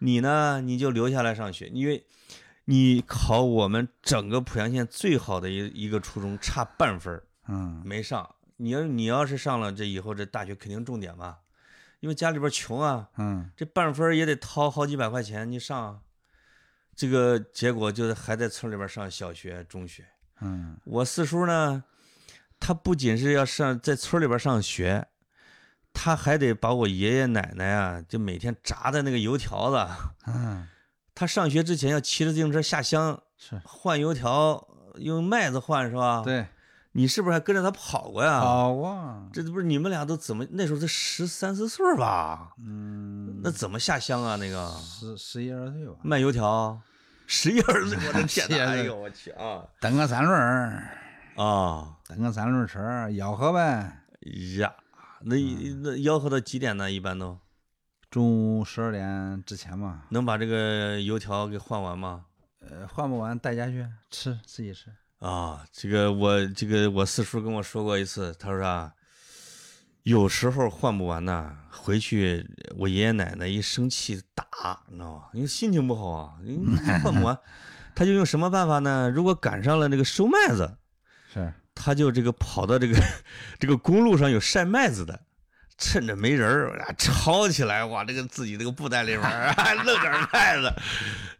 [0.00, 2.04] 你呢你就留下来上学，因为
[2.66, 8.28] 你考我们整个濮阳县最好的一一个初中差半分儿嗯，没上。
[8.60, 11.38] 你要你要是上了这以后这大学肯定重点嘛，
[12.00, 16.00] 因为家里边穷啊，嗯，这半分儿也得掏好几百块钱，你上啊，
[16.94, 20.06] 这个结果就是还在村里边上小学、中学。
[20.42, 21.84] 嗯，我四叔呢，
[22.58, 25.06] 他不仅是要上在村里边上学，
[25.92, 29.92] 他还得把我爷爷奶奶啊，就每天炸的那个油条子，
[30.26, 30.68] 嗯，
[31.14, 36.46] 他上学之前要骑着自行车下乡是，换油条，用麦子换是吧？，对，
[36.92, 38.40] 你是不是还跟着他跑过呀？
[38.40, 42.52] 跑啊，这不是你们俩都怎么那时候才十三四岁吧？
[42.58, 44.36] 嗯，那怎么下乡啊？
[44.36, 46.80] 那个十十一二岁吧，卖油条，
[47.26, 48.56] 十一二岁，我的天哪！
[48.66, 50.98] 哎呦我去啊蹬个三轮儿，
[51.36, 54.02] 啊蹬个三轮车，吆喝呗。
[54.58, 54.74] 呀！
[55.22, 56.90] 那那吆喝到几点呢？
[56.90, 57.38] 一般都
[58.10, 62.24] 中午十二点之前嘛，能把这个油条给换完吗？
[62.60, 64.92] 呃，换不完带家去吃，自己吃。
[65.20, 68.92] 啊，这个我这个我四叔跟我说过一次，他说啊，
[70.02, 74.44] 有时候换不完呐，回去我爷爷奶奶一生气打，
[74.88, 75.24] 你知道吗？
[75.34, 76.58] 因为心情不好啊，你
[77.04, 77.38] 换不完，
[77.94, 79.10] 他就用什么办法呢？
[79.10, 80.78] 如果赶上了那个收麦子，
[81.34, 82.98] 是，他就这个跑到这个
[83.58, 85.20] 这个公路上有晒麦子的，
[85.76, 90.72] 趁着没人儿啊，抄起来往这个自己这个布袋里边儿啊 弄点麦子，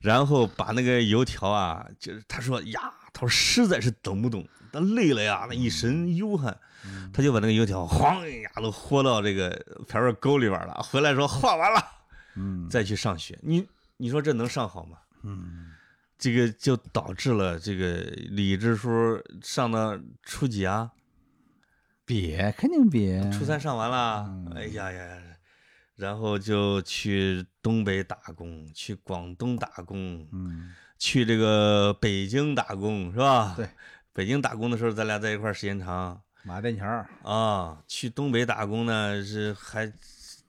[0.00, 6.58] 然后把那个油条啊，就是他说呀，他说实在是等不动，他累了呀，那一身油汗，
[7.12, 9.50] 他就把那个油条晃一下子豁到这个
[9.86, 10.74] 瓢儿沟里边了。
[10.82, 11.84] 回来说画完了，
[12.36, 13.38] 嗯再去上学。
[13.42, 14.96] 你你说这能上好吗？
[15.22, 15.72] 嗯，
[16.16, 17.98] 这个就导致了这个
[18.30, 20.90] 李支书上到初几啊？
[22.06, 25.22] 别肯定别，初三上完了，嗯哎呀呀，
[25.94, 33.54] 然后就去东北打工，去广东打工，嗯去这个北京打工，是吧？
[33.56, 33.66] 对，
[34.12, 36.86] 北京打工的时候，咱俩在一块儿时间长马店桥，
[37.22, 37.82] 啊。
[37.88, 39.90] 去东北打工呢，是还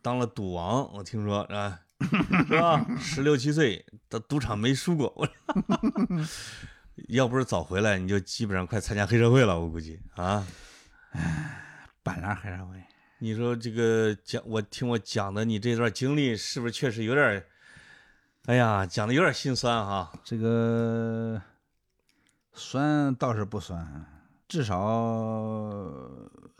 [0.02, 1.80] 当了赌王，我听说啊，
[2.48, 2.86] 是吧？
[3.00, 5.14] 十六七岁，到赌场没输过。
[5.16, 5.28] 我
[7.08, 10.46] 要不是早回来，你就基本上快参加黑社会了，我估计啊。
[12.04, 12.76] 板蓝黑社会？
[13.20, 17.46] 你说这个讲，我听我讲的你这段经历，是不是确实有点儿？
[18.48, 20.12] 哎呀，讲的有点心酸哈。
[20.24, 21.40] 这个
[22.54, 24.06] 酸倒是不酸，
[24.48, 25.70] 至少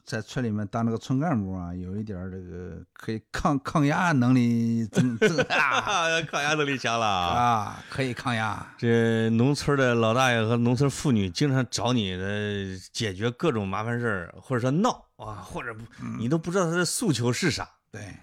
[0.06, 7.36] 在村里面当这个村干部啊，有一点这个可以抗抗压能力增增 啊抗压能力强了啊！
[7.36, 8.64] 啊，可以抗压。
[8.78, 15.84] 这农村的老大爷和农村妇女经常找你的解决各种麻烦事儿，或者说闹啊，或者不，
[16.20, 18.18] 你都不知道他的诉求是啥，对，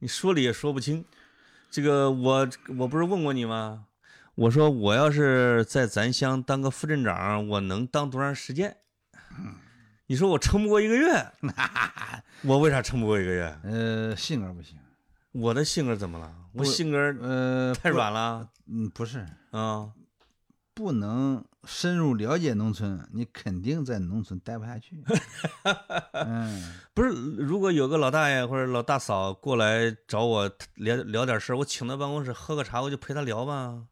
[0.00, 1.04] 你说理也说不清。
[1.70, 3.84] 这个我我不是问过你吗？
[4.34, 8.76] 我说我要是在咱乡当个副镇长，我能当多长时间？
[10.06, 11.26] 你说我撑不过一个月，
[12.42, 13.58] 我为啥撑不过一个月？
[13.64, 14.78] 呃，性格不行，
[15.32, 16.32] 我的性格怎么了？
[16.54, 19.90] 我性格呃，太软了嗯，不是，啊！
[20.78, 25.02] 不能深入了解农村，你肯定在农村待不下去。
[26.14, 33.86] 嗯，不是，如果有个老大爷或者老大嫂过来找我聊聊点事儿，我请到办公室喝个茶，我就陪他聊吧，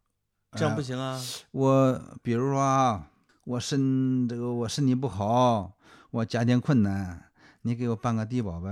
[0.53, 1.21] 这样不行啊？
[1.51, 3.11] 我比如说啊，
[3.43, 5.73] 我身这个我身体不好，
[6.13, 8.71] 我家庭困难，你给我办个低保呗？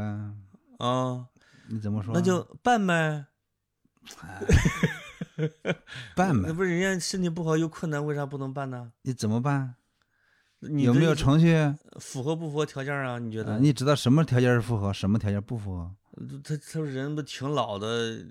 [0.79, 1.27] 啊，
[1.67, 2.15] 你怎么说？
[2.15, 3.27] 那就办呗。
[6.15, 6.49] 办呗。
[6.49, 8.93] 那不是人家身体不好有困难，为啥不能办呢？
[9.03, 9.75] 你怎么办？
[10.61, 11.53] 你有没有程序？
[11.55, 13.19] 啊符合不符合条件啊？
[13.19, 13.59] 你觉得？
[13.59, 15.95] 你知道什么条件是符合，什么条件不符合？
[16.43, 18.25] 他他人不挺老的，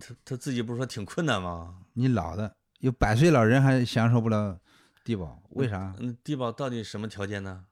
[0.00, 1.76] 他他自己不是说挺困难吗？
[1.92, 4.58] 你老的有百岁老人还享受不了
[5.04, 5.94] 低保，为啥？
[5.98, 7.64] 嗯，低保到底什么条件呢？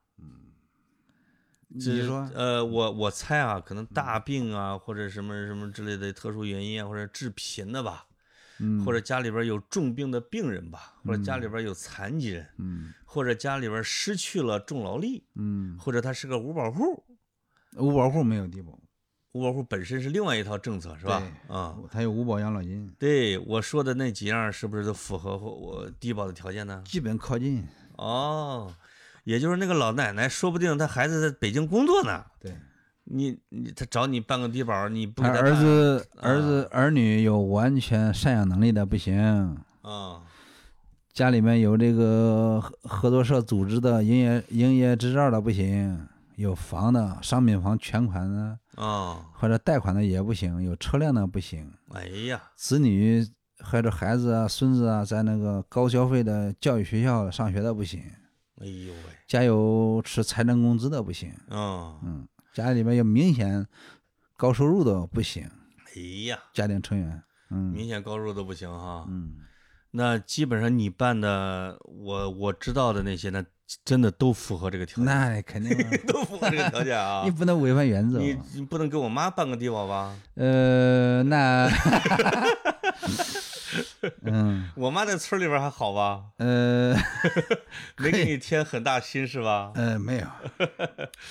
[1.80, 8.06] 这你说呃，我我猜啊，可能大病啊，或者什么什么之类的特殊原因啊，或者致贫的吧，
[8.58, 17.04] 嗯，或者家里边有重病的病人吧，或者家里边有残疾人，嗯或者家里边失去了重劳力，嗯，或者他是个五保户。
[17.76, 18.78] 五保户没有低保，
[19.32, 21.22] 五保户本身是另外一套政策，是吧？
[21.48, 26.82] 啊、他有五保养老金，对我说的那几样是不是都符合我低保的条件呢？
[26.86, 27.62] 基本靠近。
[27.96, 28.74] 哦，
[29.24, 32.24] 也就是那个老奶奶，说不定她孩子在北京工作呢。
[32.40, 32.54] 对，
[33.06, 36.40] 你你他找你办个低保，你不他儿给他办子儿啊。
[36.40, 39.18] 子儿女有完全赡养能力的不行，
[39.82, 40.22] 啊。
[41.12, 49.24] 家里面有这个合合作社组织的营业营业执照的不行，有房的商品房全款的啊！
[49.32, 53.26] 或者贷款的也不行，有车辆的不行，哎呀，子女
[53.60, 58.02] 或者孩子啊孙子啊在那个高消费的教育学校上学的不行，
[58.60, 63.66] 哎呦喂，家有吃财政工资的不行，啊，嗯，家里面有明显
[64.34, 65.46] 高收入的不行，
[65.94, 69.04] 哎呀，家庭成员，嗯明显高收入都不行哈。
[69.10, 69.34] 嗯。
[69.90, 73.44] 那基本上你办的，我我知道的那些，那
[73.84, 77.30] 真的都符合这个条件，那肯定啊， 都符合这个条件啊 你。
[77.30, 78.18] 不能违反原则。
[78.18, 80.16] 你你不能给我妈办个低保吧？
[80.36, 81.68] 呃，那，
[84.22, 86.24] 嗯，我妈在村里边还好吧？
[86.38, 86.94] 呃，
[87.98, 89.72] 没给你添很大心是吧？
[89.74, 90.26] 呃，没有，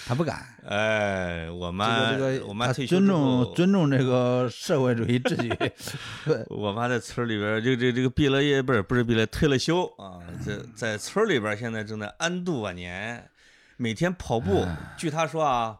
[0.07, 0.45] 她不敢。
[0.67, 2.11] 哎，我妈
[2.73, 5.53] 尊重，尊重这个社会主义秩序。
[6.49, 9.85] 我妈在村里边，这这这个毕了业不是不是毕了退了休。
[9.97, 13.29] 啊，在在村里边现在正在安度晚年，
[13.77, 14.65] 每天跑步，
[14.97, 15.77] 据她说啊，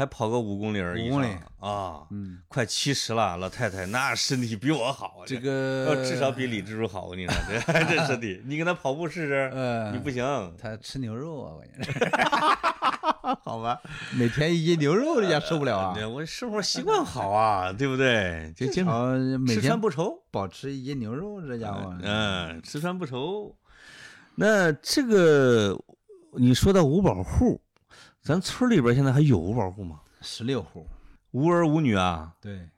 [0.00, 1.20] 还跑个五公里儿以上
[1.58, 7.34] 啊，嗯，快七十了，老太太那身体比我好啊，这呃个至少比李支书好，我跟你说，
[7.70, 10.24] 这这身体，你跟他跑步试试，呃，你不行，
[10.58, 13.78] 他吃牛肉啊，关键是好吧？
[14.16, 15.92] 每天一斤牛肉，人家受不了啊。
[15.94, 18.50] 对我生活习惯好啊，对不对？
[18.56, 20.18] 就经常吃穿不愁。
[20.30, 23.54] 保持一斤牛肉，这家伙，嗯，吃穿不愁。
[24.36, 25.78] 那这个
[26.38, 27.60] 你说到五保户，
[28.22, 30.00] 咱村里边现在还有五保户吗？
[30.20, 30.86] 十六户，
[31.30, 32.34] 无儿无女啊？
[32.40, 32.68] 对，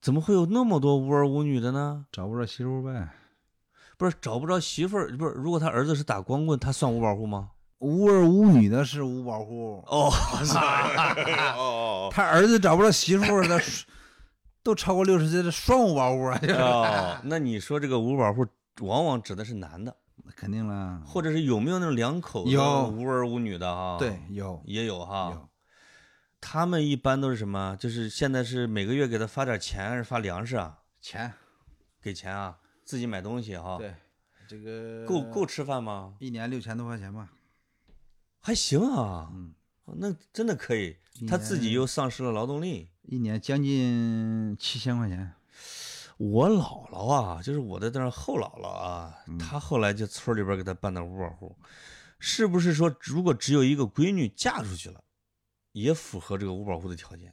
[0.00, 2.04] 怎么会有那么多无儿无女的呢？
[2.12, 3.08] 找不着媳妇呗。
[3.96, 7.50] 不是找不着媳妇儿，不是如果他儿子是打光棍，他算五保户吗？
[7.78, 10.10] 无儿无女的是五保户， 哦，
[11.56, 13.58] 哦他儿子找不着媳妇儿，他
[14.62, 16.38] 都超过六十岁的双五保户啊！
[16.58, 18.46] 哦， 那你说这个五保户，
[18.80, 19.96] 往往指的是男的，
[20.36, 23.96] 肯定了，或者是有没有那种两口子有无儿无女的哈？
[23.98, 25.30] 对，，有也有哈。
[25.34, 25.48] 有，
[26.40, 27.76] 他们一般都是什么？
[27.78, 30.78] 就是现在是每个月给他发点钱，还是发粮食啊？
[31.00, 31.32] 钱，
[32.00, 32.58] 给钱啊？
[32.84, 33.94] 自己买东西哈？，对，
[34.48, 36.14] 这个够够吃饭吗？
[36.18, 37.30] 一年六千多块钱吧，
[38.40, 39.54] 还行啊，嗯，
[39.96, 40.96] 那真的可以。
[41.28, 42.88] 他自己又丧失了劳动力。
[43.02, 45.32] 一年将近七千块钱，
[46.20, 51.56] 我姥姥啊，就是我的那后姥姥啊，嗯她后来就村里边给她办的五保户，
[52.18, 55.02] 是不是说如果只有一个闺女嫁出去了，
[55.72, 57.32] 也符合这个五保户的条件？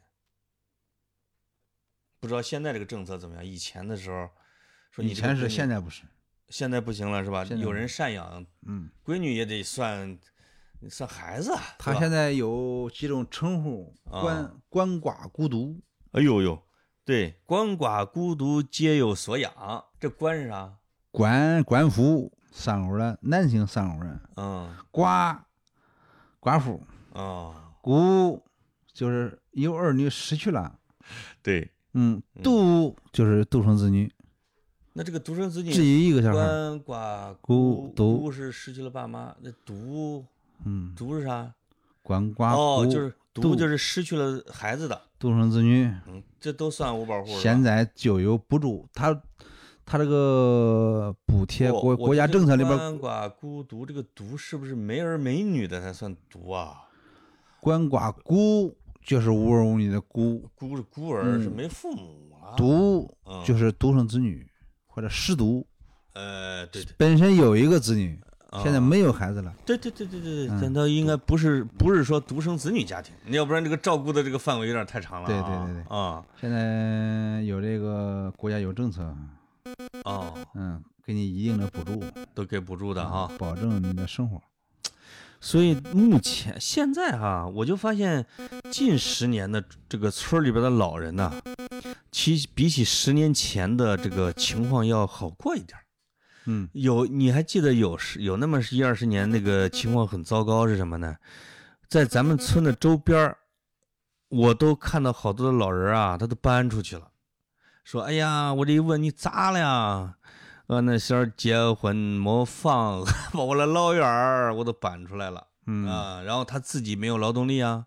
[2.22, 3.46] 不知道现在这个政策怎么样？
[3.46, 4.30] 以前的时候
[4.90, 6.04] 说你以前是，现在在不是，
[6.48, 7.44] 现在不行了是吧？
[7.44, 10.18] 有人赡养嗯，闺女也得算
[10.90, 11.62] 算孩子啊。
[11.78, 16.67] 他现在有几种称呼，啊鳏鳏寡孤独，哎呦呦，
[17.08, 19.50] 对，鳏寡孤独皆有所养，
[19.98, 20.74] 这鳏是啥？
[21.14, 24.70] 鳏鳏夫三口人，男性三口人，嗯。
[24.92, 25.40] 寡
[26.42, 28.44] 寡妇，哦，孤
[28.92, 30.78] 就是有儿女失去了，
[31.42, 34.12] 对，嗯，独就是独生子女，
[34.92, 40.26] 那这个独生子女只有一个小孩儿，鳏寡孤独独是失去了爸妈，那独
[40.66, 41.54] 嗯，独是啥？
[42.04, 47.38] 鳏寡哦，孤就是独独就是失去了孩子的，独生子女，嗯，这都算五保户。
[47.42, 49.22] 现在就有补助，他
[49.86, 56.84] 他这个补贴国国家政策里边，鳏寡孤独这个独是不是没儿没女的才算独啊？
[57.62, 62.56] 鳏寡孤就是无儿无女的孤，孤是孤儿，嗯是没父母啊。
[62.56, 64.48] 独嗯就是独生子女
[64.86, 65.68] 或者失独，
[66.14, 68.18] 呃，对对，本身有一个子女，
[68.64, 75.28] 现在啊没有孩子了，对对对对对咱倒应该不是不是说独生子女家庭，要不然这个照顾的这个范围有点太长了啊。
[75.28, 79.16] 对对对对啊现在有这个国家有政策，
[80.06, 83.30] 哦，嗯，给你一定的补助都给补助的哈。
[83.38, 84.42] 保证你的生活。
[85.40, 88.26] 所以目前现在哈、我就发现
[88.72, 91.32] 近十年的这个村里边的老人呐、
[92.12, 95.84] 其比起十年前的这个情况要好过一点儿。
[96.50, 101.18] 嗯有你还记得有十有那么一二十年那个情况很糟糕是什么呢？
[101.88, 103.38] 在咱们村的周边儿，
[104.30, 107.12] 我都看到好多的老人啊，他都搬出去了，
[107.84, 110.16] 说：“哎呀，我这一问你咋了呀？
[110.68, 116.22] 呃，那时候结婚没房，把 我的老院儿我都搬出来了嗯啊。
[116.24, 117.86] 然后他自己没有劳动力啊，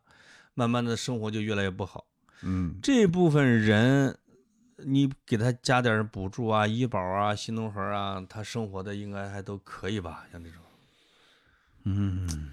[0.55, 2.07] 慢慢的生活就越来越不好。
[2.43, 4.19] 嗯这部分人，
[4.85, 10.27] 你给他加点儿补助啊、医保啊、新农合啊，他生活的应该还都可以吧？
[10.31, 10.61] 像这种
[11.85, 12.51] 嗯，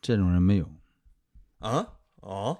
[0.00, 0.68] 这种人没有，
[1.60, 2.58] 啊，哦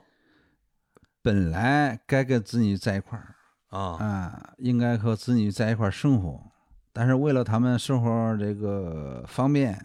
[1.23, 3.35] 本来该跟子女在一块儿
[3.69, 6.53] 啊，啊，应该和子女在一块儿生活，
[6.93, 9.85] 但是为了他们生活这个方便，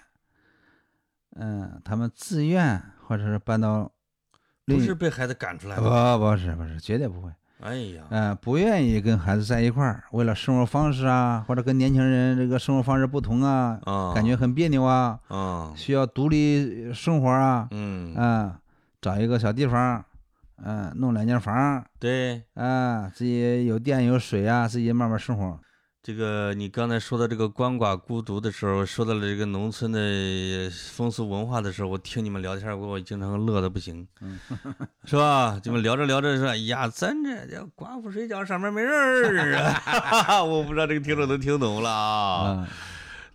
[1.31, 3.91] 嗯，他们自愿或者是搬到
[4.65, 5.81] 不是被孩子赶出来的。
[5.81, 7.31] 不不是不是，绝对不会。
[7.61, 18.59] 哎呀，嗯、不愿意跟孩子在一块儿，为了生活方式啊，或者跟年轻人这个生活方式不同啊，啊，感觉很别扭啊，啊，需要独立生活啊，嗯，啊，
[19.01, 20.03] 找一个小地方，
[20.63, 25.59] 嗯、弄两间房，对，啊，自己有电有水啊，自己慢慢生活。
[26.05, 34.37] 这个你刚才说到这个鳏寡孤独的时候，说到了这个农村的风俗文化的时候，我听你们聊天儿，我经常乐的不行，嗯
[35.05, 35.59] 是吧？
[35.63, 40.43] 你们聊着聊着说，哎呀，咱这叫寡妇睡觉上面没人儿啊！
[40.45, 42.49] 我不知道这个听众能听懂了啊。
[42.49, 42.67] 啊，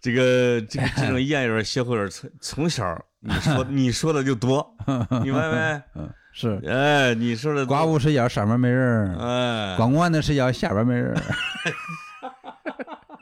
[0.00, 4.64] 这个这个这种谚语儿歇后语儿从从小你说你说的就多，
[5.24, 5.82] 明白没？
[5.96, 11.20] 嗯，是哎，你说的多寡妇睡觉上面没人儿，哎，光棍的睡觉下边没人儿。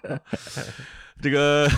[1.20, 1.68] 这个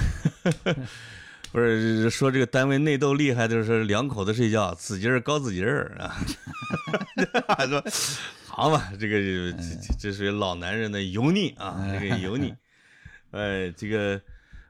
[1.52, 6.16] 不是说这个单位内斗厉害，就是两口子睡觉，自己儿高自己儿啊。
[7.66, 7.82] 说
[8.46, 9.54] 好嘛，这个
[9.98, 12.54] 这属于老男人的油腻啊，这个油腻。
[13.32, 14.20] 哎，这个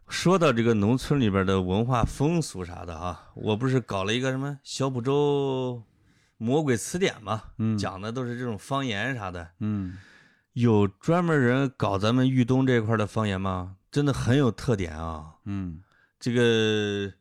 [0.08, 5.82] 说到这个农村里边的文化风俗啥的啊，我不是搞了一个什么小浦州
[6.38, 9.48] 魔鬼词典嘛，嗯讲的都是这种方言啥的。
[9.58, 9.98] 嗯
[10.52, 13.76] 有专门人搞咱们豫东这块儿的方言吗？
[13.90, 15.34] 真的很有特点啊！
[15.44, 15.80] 嗯
[16.18, 17.12] 这个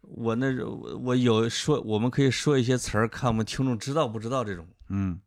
[0.00, 4.66] 我那我我有说，我们可以说一些词儿，看我们听众知道不知道这种。
[4.88, 5.20] 嗯，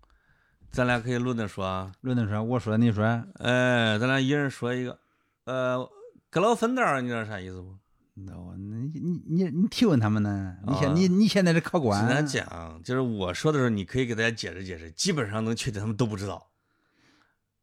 [0.71, 1.91] 咱俩可以论着说啊。
[2.01, 3.03] 论着说，我说你说，
[3.39, 4.99] 哎，咱俩一人说一个。
[5.45, 5.89] 呃，
[6.29, 7.75] 搁老粉道儿，你知道啥意思不？
[8.13, 10.55] 那我那你你你你提问他们呢？
[10.67, 11.99] 你现啊你你现在是客官。
[12.05, 16.50] 简单讲，就是我说的时候，你可以给大家解释解释，基本上能确定他们都不知道。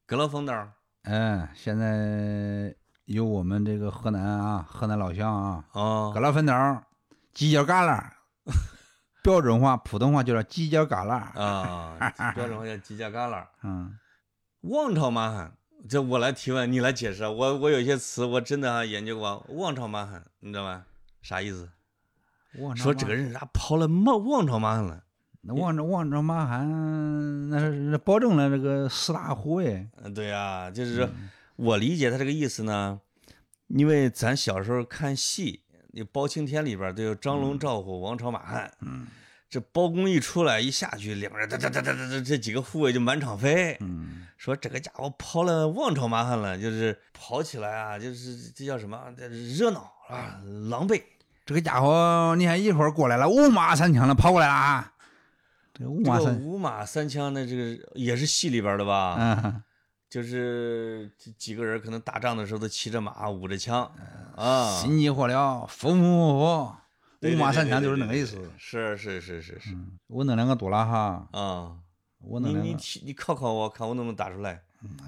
[0.09, 6.83] 搁老粉道儿嗯，现在有我们这个河南啊，河南老乡啊，啊搁老粉道儿
[7.35, 8.03] 犄角旮旯，
[9.23, 11.39] 标准化普通话就叫犄角旮旯。
[11.39, 13.45] 啊，标准化叫犄角旮旯。
[13.63, 13.99] 嗯，
[14.63, 15.53] 王朝马汉，
[15.91, 17.31] 这我来提问，你来解释啊。
[17.31, 20.87] 我我有些词我真的啊研究过，王朝马汉，你知道吗？
[21.21, 21.69] 啥意思？
[22.61, 25.05] 望说这个人咋跑了望望潮马汉了？
[25.41, 29.87] 那望着望着马汉，那是保证了这个四大护卫。
[30.03, 31.09] 嗯，对呀、就是说
[31.57, 33.01] 我理解他这个意思呢，
[33.69, 35.63] 因为咱小时候看戏，
[35.93, 39.07] 那包青天里边都有张龙赵虎、王朝马汉，嗯
[39.49, 43.77] 这包公一出来一下去，两人哒哒哒哒哒哒，这几个护卫就满场飞。
[43.81, 49.01] 嗯说这个家伙跑了王朝马汉了，就是跑起来啊，就是这叫什么？
[49.17, 51.03] 这热闹啊，狼狈。
[51.47, 54.93] 这个家伙，你看一会儿过来了，五马三枪的跑过来了啊！
[55.79, 59.17] 这个五马三，五马三枪的这个也是戏里边的吧？
[59.17, 59.63] 嗯，
[60.11, 63.89] 就是这几个人可能打仗的时候都骑着马，舞着枪
[64.35, 64.81] 啊。
[64.81, 66.77] 心急火燎，风风火火，
[67.23, 68.51] 五马三枪就是那个意思。
[68.59, 69.77] 是是是是是
[70.09, 71.77] 我弄两个多了哈，啊。
[72.21, 74.63] 你你我弄两个，提你考考我，看我能不能打出来。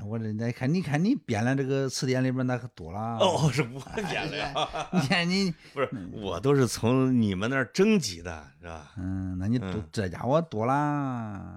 [0.05, 4.53] 我这来看，你看你编了这个词典里边那可多了。，哦，是我编的呀，
[4.93, 8.91] 你看你， 不是我都是从你们那儿征集的，是吧？
[8.97, 9.61] 嗯，那你
[9.93, 11.53] 这家伙多啦，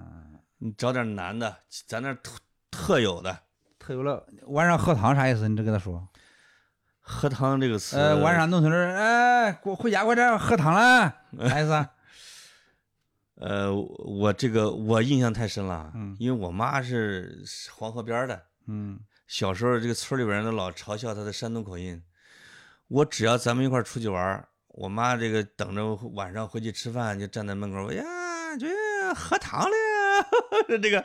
[0.58, 1.56] 你找点难的，
[1.86, 2.38] 咱那特
[2.70, 3.36] 特有的。
[3.78, 4.24] 特有了。
[4.46, 5.48] 晚上喝汤啥意思？
[5.48, 6.08] 你这跟他说。
[7.06, 11.14] 喝汤这个词，呃，晚上农村人，哎，过回家快点喝汤了，
[11.48, 11.90] 啥意思啊？
[13.36, 22.02] 呃，我这个我印象太深了，嗯因为我妈是黄河边儿的，嗯小时候这个村里边人都老嘲笑她的山东口音。
[22.88, 28.04] 我只要咱们一块儿出去玩儿，我妈这个等着晚上回去吃饭，就站在门口，哎呀，
[28.58, 28.68] 这
[29.14, 30.26] 喝汤了呀，
[30.80, 31.04] 这个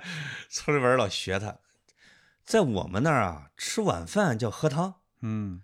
[0.49, 1.57] 村里边人老学她。
[2.43, 4.95] 在我们那儿啊，吃晚饭叫喝汤。
[5.21, 5.61] 嗯，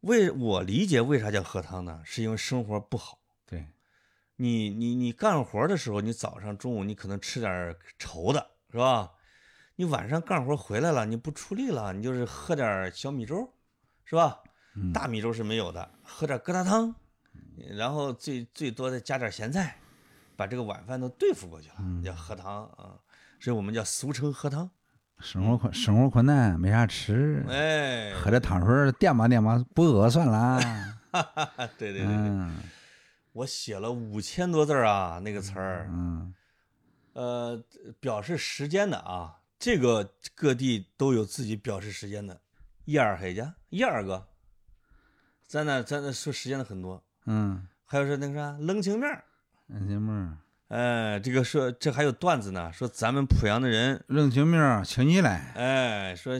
[0.00, 2.00] 为我理解为啥叫喝汤呢？
[2.04, 3.18] 是因为生活不好。
[4.36, 9.10] 对，你你你干活的时候，你早上中午你可能吃点稠的，是吧？
[9.76, 13.52] 你晚上干活回来了，你不出力了，你就是喝点小米粥，
[14.04, 14.38] 是吧？
[14.74, 16.94] 嗯大米粥是没有的，喝点疙瘩汤，
[17.76, 19.76] 然后最最多再加点咸菜，
[20.36, 21.74] 把这个晚饭都对付过去了，
[22.04, 22.96] 叫喝汤啊。
[23.40, 24.70] 所以我们叫俗称喝汤。
[25.20, 30.60] 生活困生活困难，没啥吃，哎，喝点汤水垫吧垫吧，不饿算了。
[31.78, 32.56] 对对对对，嗯
[33.36, 35.88] 我写了五千多字儿啊，那个词儿。
[35.90, 36.34] 嗯
[37.12, 37.64] 呃，
[37.98, 42.40] 表示时间的啊，这个各地都有自己表示时间的。
[42.84, 44.28] 一二黑家，一二个，
[45.46, 49.24] 咱那咱那说时间的很多，嗯，还有是那个啥冷清面儿，
[49.68, 50.36] 冷清面儿，
[50.68, 56.38] 哎，这个说这还有段子呢，说咱们濮阳的人，冷清面儿，请你来，哎，说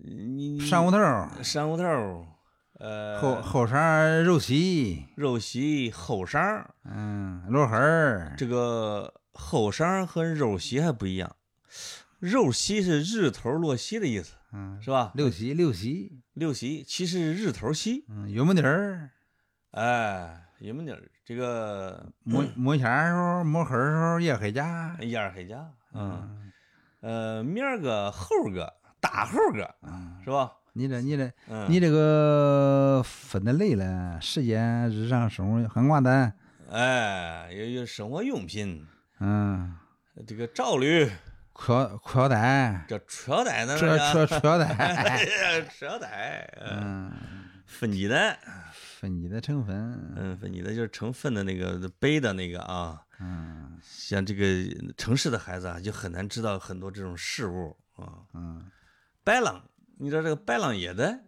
[0.00, 2.26] 你你上午头儿，山屋头儿，
[2.80, 11.36] 呃，后后晌儿肉席，肉席后晌儿，嗯，摞黑儿，这个后晌儿和肉席还不一样，
[12.18, 15.12] 肉席是日头落西的意思，嗯，是吧？
[15.14, 19.10] 六席六席，六席其实是日头西，嗯，月木底儿，
[19.70, 26.52] 哎，有没点儿这个摸摸钱儿时候，摸黑儿时候也回家，一二黑家，嗯，
[27.02, 30.52] 嗯呃，明儿个后儿个大后儿个嗯，是吧？
[30.76, 36.34] 你这你这嗯，你这个分的累了，时间日常生活很寡淡，
[36.68, 38.84] 哎，有有生活用品，
[39.20, 39.74] 嗯，
[40.26, 41.08] 这个罩履，
[41.52, 43.78] 裤腰裤腰带，这车带呢？
[43.78, 47.12] 这这裤腰带，哎呀，车带，嗯，嗯，
[47.66, 48.36] 分级的，
[48.72, 53.78] 分级的成分，嗯，分级的就是成分的那个背的那个啊，嗯。
[53.86, 54.46] 像这个
[54.96, 58.24] 城市的孩子啊，就很难知道很多这种事物啊。
[58.32, 58.64] 嗯，
[59.22, 59.62] 白浪，
[59.98, 61.18] 你知道这个白浪野的？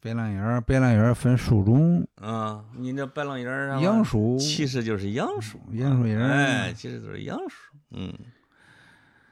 [0.00, 2.62] 白浪眼儿，白浪眼儿分树种，啊？
[2.76, 7.74] 你这白浪叶儿啊，杨树，其实就是杨树，杨树叶儿哎，其实就是杨树。
[7.92, 8.12] 嗯，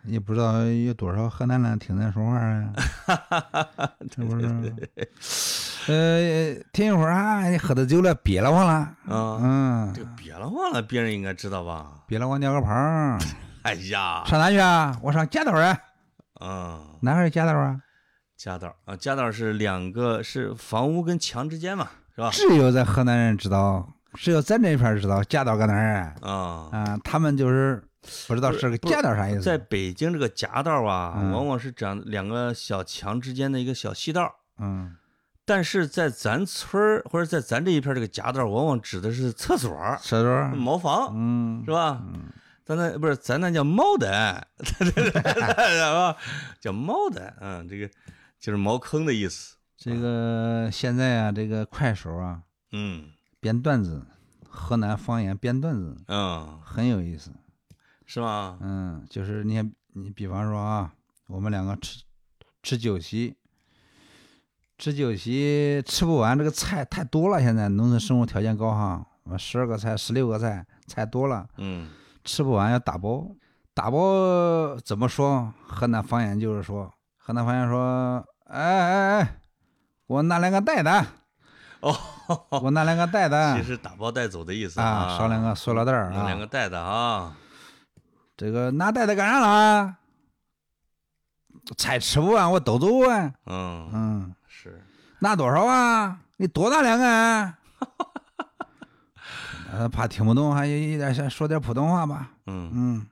[0.04, 2.72] 也不知道有多少河南人听咱说话啊，
[4.16, 4.72] 是不是？
[5.92, 8.72] 呃，听一会儿啊，你喝的酒了，憋了慌了，
[9.14, 9.92] 啊，嗯。
[9.94, 12.02] 这，个憋了慌了，别人应该知道吧？
[12.06, 13.18] 憋了慌尿个泡儿，
[13.62, 14.98] 哎呀，上哪去啊？
[15.02, 15.78] 我上夹道啊，
[16.40, 17.78] 嗯，哪个是夹道啊？
[18.42, 22.28] 夹道啊，夹道是两个是房屋跟墙之间嘛，是吧？
[22.32, 26.14] 只有在河南人知道，只有咱这片儿知道夹道搁哪儿啊？
[26.22, 27.80] 啊，啊，他们就是
[28.26, 29.40] 不知道是个夹道啥意思。
[29.42, 34.96] 在北京这个夹道啊，嗯往往是长两个小墙之间的一个小细道，嗯
[35.44, 39.70] 但是在咱村儿或者在咱这一片儿这个夹道，往往指的是厕所
[40.00, 42.02] 厕所，茅房，嗯是吧？
[42.64, 46.16] 咱那不是咱那叫茅袋， 是吧？
[46.60, 47.88] 叫茅的，嗯，这个
[48.42, 49.56] 就是茅坑的意思。
[49.76, 54.04] 这个现在啊，这个快手啊，嗯编段子，
[54.48, 57.30] 河南方言编段子嗯，很有意思。
[58.04, 58.58] 是吗？
[58.60, 60.92] 嗯，就是你看你比方说啊，
[61.28, 62.02] 我们两个吃
[62.64, 63.36] 吃酒席，
[64.76, 67.40] 吃酒席吃不完，这个菜太多了。
[67.40, 69.06] 现在农村生活条件高哈，
[69.38, 71.88] 十二个菜、十六个菜，菜多了，嗯
[72.24, 73.36] 吃不完要打包。
[73.72, 75.54] 打包怎么说？
[75.62, 78.22] 河南方言就是说，河南方言说，
[78.52, 79.24] 哎哎哎，
[80.06, 80.88] 给我拿两个袋子，
[81.80, 81.96] 哦，
[82.50, 86.48] 给我拿两个袋子其实打包带走的意思啊，少两个塑料袋儿拿两个啊。
[86.50, 87.34] 袋子啊。
[88.36, 89.96] 这个拿袋子干啥了？
[91.78, 93.32] 菜吃不完，我都走啊。
[93.46, 94.84] 嗯，嗯，是，
[95.20, 96.20] 拿多少啊？
[96.36, 97.58] 你多拿两个啊？
[99.72, 102.32] 呃，怕听不懂，还有一点想说点普通话吧。
[102.46, 103.06] 嗯嗯，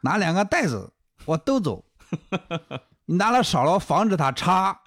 [0.00, 0.90] 拿两个袋子，
[1.26, 1.84] 我都走。
[3.10, 4.78] 你拿了少了，防止它插。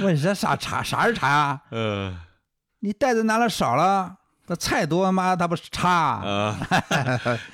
[0.00, 0.82] 问这啥查？
[0.82, 1.60] 啥是查啊？
[1.68, 2.18] 呃
[2.80, 6.22] 你袋子拿了少了，那菜多妈它不是查？
[6.24, 6.56] 呃，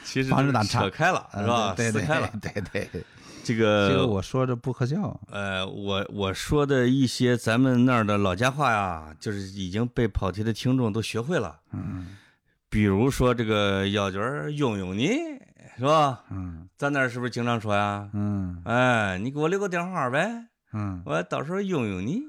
[0.05, 1.75] 其实防止打岔扯开了是吧？
[1.77, 2.31] 对对撕开了。
[2.41, 3.05] 对对对，
[3.43, 5.21] 这这个个我说的不可笑。
[5.33, 11.59] 呃，我我说的一些咱们那儿的老家话呀，就是已经被跑题的听众都学会了。
[11.73, 12.17] 嗯
[12.69, 14.21] 比如说这个药卷
[14.57, 15.19] 用用你，
[15.77, 16.23] 是吧？
[16.31, 18.09] 嗯咱那儿是不是经常说呀？
[18.13, 22.23] 嗯哎，你给我留个电话呗，嗯，我到时候用用你。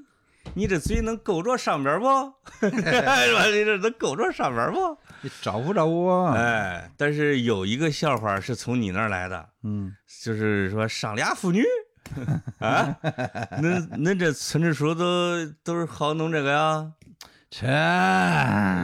[0.54, 2.06] 你这嘴能够着上边儿不？
[2.66, 3.44] 是吧？
[3.46, 4.96] 你这能够着上边不？
[5.20, 6.28] 你找不着我？
[6.32, 9.92] 哎，但是有一个笑话是从你那儿来的，嗯，
[10.22, 11.62] 就是说上俩妇女
[12.60, 12.96] 啊，
[13.60, 16.90] 恁恁这村支书都都是好弄这个呀？
[17.50, 17.66] 切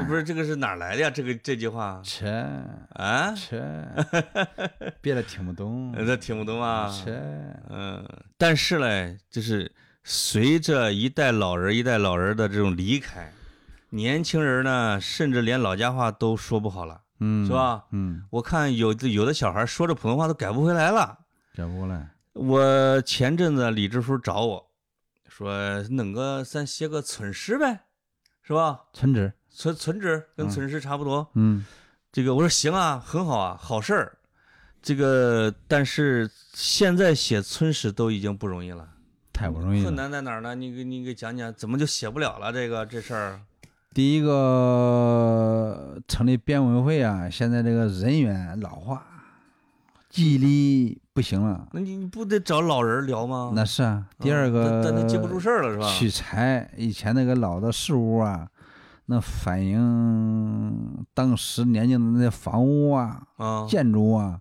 [0.09, 1.11] 不是这个是哪儿来的呀？
[1.11, 2.27] 这个这句话切
[2.95, 3.63] 啊，切，
[5.03, 5.93] 别的听不懂。
[6.07, 6.91] 这听不懂啊？
[6.91, 7.13] 切，
[7.69, 8.03] 嗯，
[8.39, 9.71] 但是嘞，就是
[10.03, 13.31] 随着一代老人一代老人的这种离开，
[13.91, 17.53] 年轻人呢，甚至连老家话都说不好了，嗯，是？
[17.53, 17.85] 吧？
[17.91, 21.19] 嗯，我看有的有的小孩说着普通话都改不回来了。
[21.55, 22.09] 改不过来。
[22.33, 24.71] 我前阵子李支书找我
[25.29, 27.81] 说，弄个咱写个村诗呗，
[28.47, 28.81] 是吧？
[28.93, 31.27] 村支，村村志跟嗯村史差不多。
[31.35, 31.65] 嗯
[32.13, 34.19] 这个我说行啊，很好啊，好事儿。
[34.83, 38.87] 这个但是现在写村史都已经不容易了。
[39.33, 39.97] 太不容易了困。
[39.97, 40.55] 难在哪儿呢？
[40.55, 42.53] 你给你给讲讲，怎么就写不了了？
[42.53, 43.41] 这个这事儿，
[43.95, 49.07] 第一个成立编委会啊，现在这个人员老化，
[50.11, 51.69] 记忆力不行了。
[51.73, 53.53] 那你你不得找老人聊吗？
[53.55, 54.07] 那是啊。
[54.19, 55.89] 第二嗯个，但他记不住事儿了是吧？
[55.89, 58.49] 取材以前那个老的事物啊，
[59.07, 64.41] 那反映当时年轻的那些房屋啊、啊，建筑啊，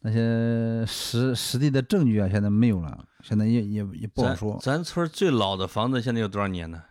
[0.00, 4.58] 那些实实地的证据啊，现在没有了，现在也也也不好说。
[4.62, 6.82] 咱村最老的房子现在有多少年呢？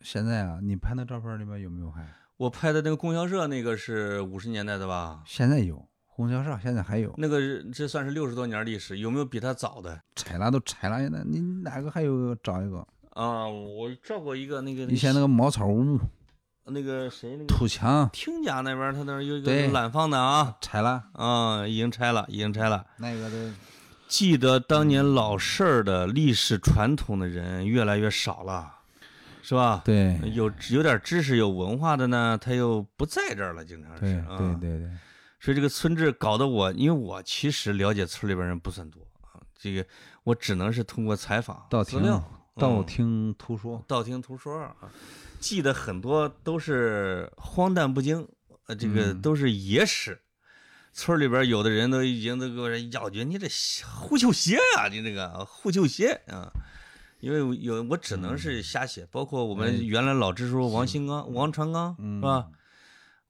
[0.00, 2.06] 现在啊，你拍那照片里面有没有还？
[2.36, 5.22] 我拍的那个供销社那个是五十年代的吧？
[5.24, 10.00] 现在有，供销社现在还有，那个是这算是六十多年历史，有没有比它早的？
[10.14, 12.86] 拆了都拆了，现在你哪个还有找一个？
[13.10, 15.98] 啊，我照过一个那个以前那个茅草屋、
[16.66, 22.84] 那个谁那个土墙听家那边，他那儿有一个对懒放的啊，拆了，啊，已经拆了，已经拆了。
[22.98, 23.36] 那个都
[24.08, 28.72] 记得当年老事儿的历史传统的人越来越少了，
[29.42, 29.82] 是吧？
[29.84, 34.00] 对有有点知识、有文化的呢，他又不在这儿了，经常是。
[34.00, 34.90] 对啊对对对，
[35.44, 39.84] 所以这个村志搞得我，因为我其实了解村里边人不算多啊，这个
[40.22, 42.22] 我只能是通过采访、道听道
[42.56, 44.74] 嗯听途说，道听途说啊，
[45.38, 48.26] 记得很多都是荒诞不经，
[48.68, 50.18] 呃，这个嗯都是野史。
[50.94, 53.46] 村里边有的人都已经都给我咬觉你这
[53.84, 56.50] 胡球鞋啊，你这个胡球鞋啊，
[57.20, 62.48] 因为有我只能是瞎写，包括我哎们原来老支书王新刚、王传刚嗯是吧？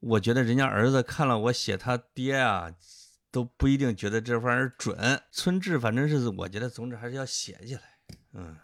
[0.06, 2.70] 我觉得人家儿子看了我写他爹啊，
[3.30, 5.20] 都不一定觉得这玩意儿准。
[5.30, 7.82] 村志反正是我觉得，总之还是要写起来。
[8.34, 8.54] 嗯，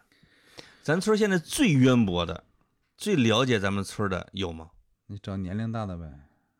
[0.82, 2.44] 咱村现在最渊博的、
[2.96, 4.70] 最了解咱们村的有吗？
[5.06, 6.04] 你找年龄大的呗，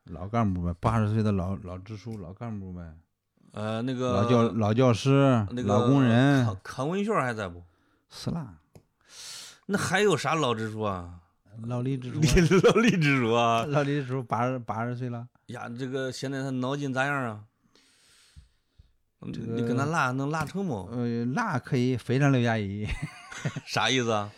[0.05, 2.95] 老干部呗，八十岁的老老支书、老干部呗，
[3.53, 7.62] 呃，那个老教老教师、那个老工人康康文炫还在不？
[8.09, 8.59] 死了，
[9.66, 11.20] 那还有啥老支书啊？
[11.67, 12.21] 老李支书
[12.67, 13.65] 老李支书啊？
[13.67, 17.41] 老李支书八十八十岁了，呀，这个现在他脑筋咋样啊？
[19.33, 20.89] 这你跟他拉能拉成不？
[20.93, 22.87] 呃，拉可以非常刘嘉怡，
[23.67, 24.31] 啥意思啊？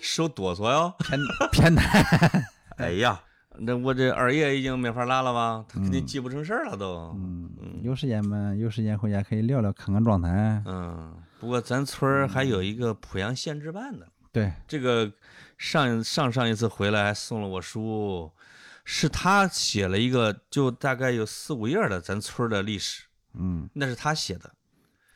[0.00, 0.94] 手哆嗦哟？
[0.98, 1.20] 偏
[1.52, 2.02] 偏瘫。
[2.78, 3.20] 哎呀，
[3.58, 5.62] 那我这二爷已经没法拉了吧？
[5.68, 7.14] 他肯定记不成事儿了都。
[7.16, 10.62] 嗯，有时间嘛，有时间回家可以聊聊，看看状态。
[10.64, 15.12] 嗯，不过咱村儿还有一个濮阳县志办的，对，这个
[15.60, 18.32] 上上上一次回来还送了我书，
[18.82, 23.04] 是他写了一个，就大概有四五页的咱村儿的历史，
[23.34, 24.50] 嗯那是他写的。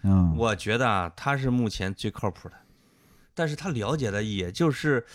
[0.02, 2.54] 嗯，我觉得啊，他是目前最靠谱的，
[3.32, 5.06] 但是他了解的也就是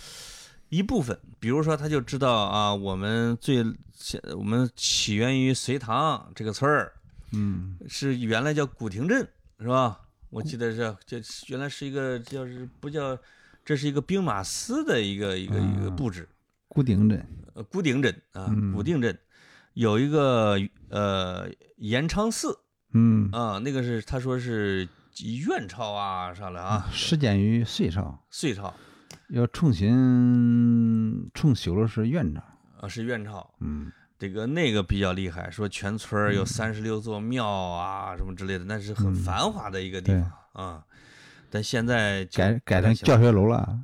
[0.70, 3.64] 一部分，比如说他就知道啊，我们最
[4.36, 6.92] 我们起源于隋唐这个村儿，
[7.34, 10.02] 嗯是原来叫古亭镇，是吧？
[10.32, 13.16] 我记得是这原来是一个叫是不叫，
[13.70, 16.28] 这是一个兵马司的一个一个一个布置，
[16.68, 17.24] 固定镇。
[17.54, 18.74] 呃，古顶镇啊，嗯。
[18.74, 19.16] 古定镇。
[19.76, 20.60] 有一个
[20.90, 21.48] 呃
[21.78, 22.58] 延昌寺
[22.94, 24.90] 嗯，啊，那个是他说是
[25.46, 28.74] 元朝啊啥的啊，始建于隋朝，隋朝。
[29.28, 32.42] 要重新重修了是元朝。
[32.82, 33.92] 啊是元朝，嗯。
[34.18, 40.84] 这个那个比较厉害，说全村有三十六座庙啊什么之类的，那是很繁华的一个地方啊。
[41.52, 43.80] 但现在改改成教学楼了。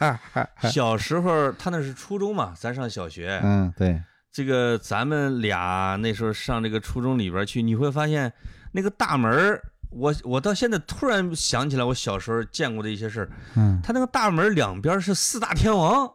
[0.70, 8.32] 小时候他那是初中嘛，咱上小学，嗯，对，这个咱们俩那时候上这个初中里边去，你会发现
[8.72, 16.10] 那个大门儿我我到现在突然想起来我小时候见过的一些事儿，嗯他那个大门两边是四大天王，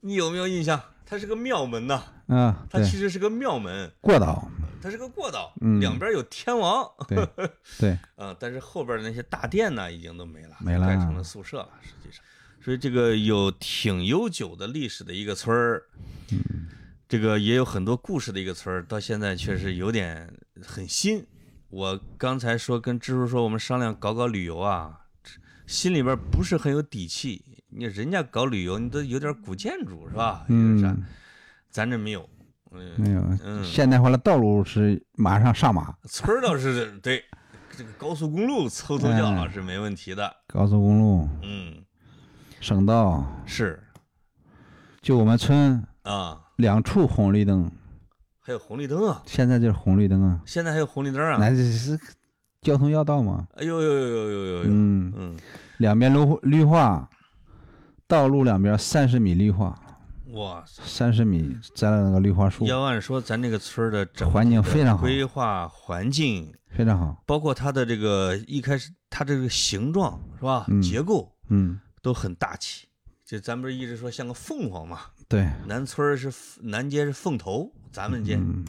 [0.00, 0.80] 你有没有印象？
[1.04, 4.48] 它是个庙门呐，啊，对，它其实是个庙门，过道。
[4.82, 7.26] 它是个过道，嗯两边有天王，对
[7.78, 11.68] 对， 啊，但是后边的那些大殿呢，已经都没了，没了改成了宿舍了。
[11.80, 12.22] 实际上，
[12.60, 15.84] 所以这个有挺悠久的历史的一个村儿，
[16.32, 16.66] 嗯
[17.08, 20.32] 这个也有很多故事的一个村儿，到现在确实有点
[20.66, 21.24] 很新。
[21.68, 25.06] 我刚才说跟支书说，我们商量搞搞旅游啊，
[25.66, 27.44] 心里边不是很有底气。
[27.68, 30.44] 你人家搞旅游，你都有点古建筑是吧？
[30.48, 31.04] 嗯，
[31.70, 32.28] 咱这没有。
[32.74, 33.64] 嗯，没有，嗯。
[33.64, 37.22] 现代化的道路是马上上马，村儿倒是对，
[37.76, 39.48] 这个高速公路凑凑叫哎。
[39.48, 40.34] 是没问题的。
[40.46, 41.76] 高速公路、嗯，
[42.60, 43.82] 省道，是。
[45.00, 47.70] 就我们村啊，两处红绿灯，
[48.40, 51.38] 还有红绿灯啊，现在就是红绿灯啊，现在还有红绿灯啊。
[51.40, 51.98] 那这是
[52.60, 53.46] 交通要道嘛。
[53.56, 55.36] 哎呦呦呦呦呦呦呦，嗯，嗯，
[55.78, 57.08] 两边绿绿化，
[58.06, 59.76] 道路两边三十米绿化，
[60.32, 60.64] 哇！
[60.66, 67.22] 三十米栽了那个绿化树，要按说咱这个村儿的整环境非常好规划环境，非常好。
[67.26, 70.66] 包括它的这个一开始它这个形状是吧？
[70.68, 72.86] 嗯结构嗯，都很大气。
[73.24, 75.00] 就咱不是一直说像个凤凰嘛？
[75.28, 76.30] 对，南村是
[76.60, 78.64] 南街是凤头，咱们街、嗯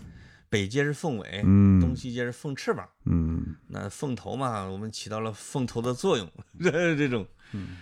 [0.49, 2.87] 北街是凤尾，东嗯西街是凤翅膀。
[3.05, 7.77] 嗯那凤头嘛，我们起到了凤头的作用，这 这种，嗯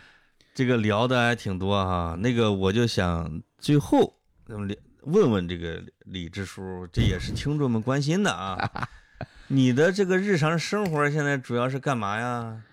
[0.56, 2.16] 这个聊的还挺多哈。
[2.18, 8.90] 那个我就想最后咱们问问这个李支书，这也是听众们关心的啊。
[9.48, 12.64] 你的这个日常生活现在主要是干嘛呀？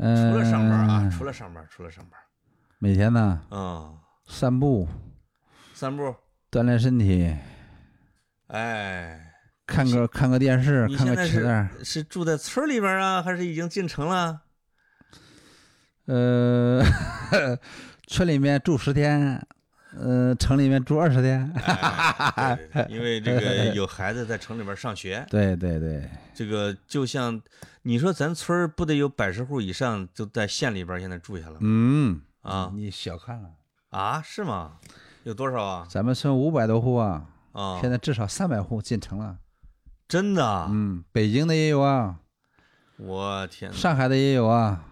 [0.00, 2.18] 嗯，除了上班啊，除了上班，除了上班，
[2.78, 4.88] 每天呢嗯，散步，
[5.72, 6.12] 散步，
[6.50, 7.32] 锻炼身体，
[8.48, 9.32] 哎，
[9.64, 11.68] 看个看个电视，看个吃的。
[11.78, 14.40] 是是住在村里边啊，还是已经进城了？
[16.06, 16.82] 呃，
[18.08, 19.46] 村里面住十天，
[19.96, 21.50] 呃，城里面住二十天。
[21.56, 27.40] 哎对对对因为这个 有孩子在城里边上学，对对对，这个就像
[27.82, 31.58] 你说咱村儿不得有百十户以上就在县里边现在住下了吗？
[31.62, 33.50] 嗯啊你小看了，
[33.90, 34.72] 啊，是吗？
[35.22, 35.86] 有多少啊？
[35.88, 39.38] 咱们村五百多户啊，啊，现在至少三百户进城了。
[40.06, 40.68] 真的啊？
[40.70, 42.16] 嗯，北京的也有啊，
[42.98, 44.84] 我天哪，上海的也有啊，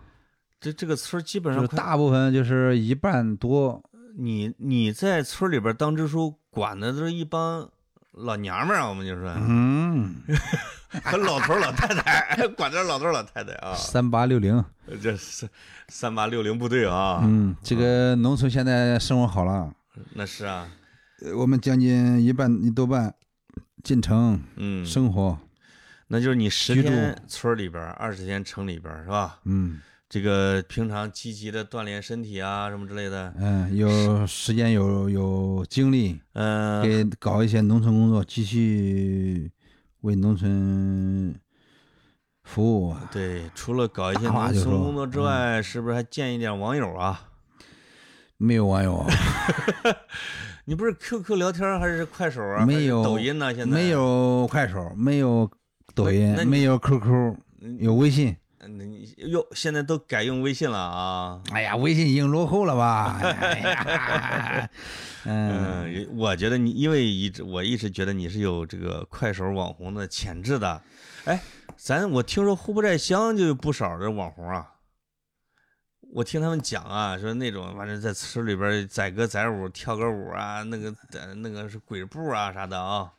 [0.60, 3.82] 这这个村儿基本上大部分就是一半多。
[4.16, 7.68] 你你在村里边儿当支书，管的都是一帮
[8.12, 10.16] 老娘们儿啊，我们就说嗯，
[11.04, 14.62] 和老头老太太，管着老头老太太啊，三八六零。
[15.00, 15.48] 这是
[15.88, 19.72] 三八六零部队啊，嗯，这个农村现在生活好了，
[20.14, 20.68] 那是啊，
[21.22, 23.14] 呃我们将近一半一多半
[23.82, 25.38] 进城嗯，生活。
[26.08, 29.38] 那就是你十居住天村里边，二十天城里边是吧？
[29.44, 29.80] 嗯
[30.12, 39.50] 这个平常积极的锻炼身体啊，什么之类的，嗯，有时间有有精力，嗯、给搞一些农村工作，继续
[40.02, 41.34] 为农村
[42.44, 43.08] 服务啊。
[43.10, 47.30] 对，除了搞一些农村工作之外，是不是还见一点网友啊？
[48.36, 49.08] 没有网友， 啊
[50.66, 52.66] 你不是 QQ 聊天还是快手啊？
[52.66, 53.54] 没有抖音呢？
[53.54, 55.50] 现在没有快手，没有
[55.94, 57.34] 抖音那，没有 QQ，
[57.78, 58.36] 有微信。
[58.64, 61.42] 嗯，你哟，现在都改用微信了啊。
[61.50, 63.18] 哎呀，微信已经落后了吧？
[63.20, 64.70] 哎呀，
[65.24, 70.80] 嗯，嗯，我觉得你，因为一直我一直觉得你是有这个快手网红的潜质的。
[71.24, 71.40] 哎，
[71.76, 74.68] 咱我听说户部寨乡就有不少的网红啊。
[76.14, 83.10] 我听他们讲啊，说那种反正在村里边载歌载舞、跳个舞啊，那个呃那个是鬼步啊啥的啊。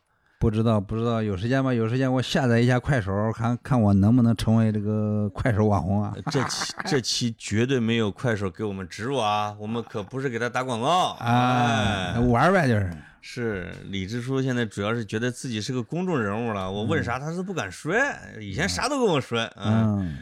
[0.44, 1.72] 不知道不知道，有时间吧？
[1.72, 6.14] 有时间我下载一下快手，看看我能不能成为这个快手网红啊？
[6.30, 12.92] 这期 这期绝对没有快手给我们植入啊，我们可不是给他打广告啊，哎玩呗，就是。
[13.26, 17.94] 是李支书现在主要是觉得自己是个公众人物了，我问啥他都不敢说，
[18.38, 20.14] 以前啥都跟我说，嗯，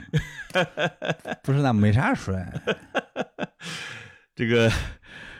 [0.52, 0.66] 嗯，
[1.42, 2.32] 不是那没啥说。
[4.36, 4.70] 这个，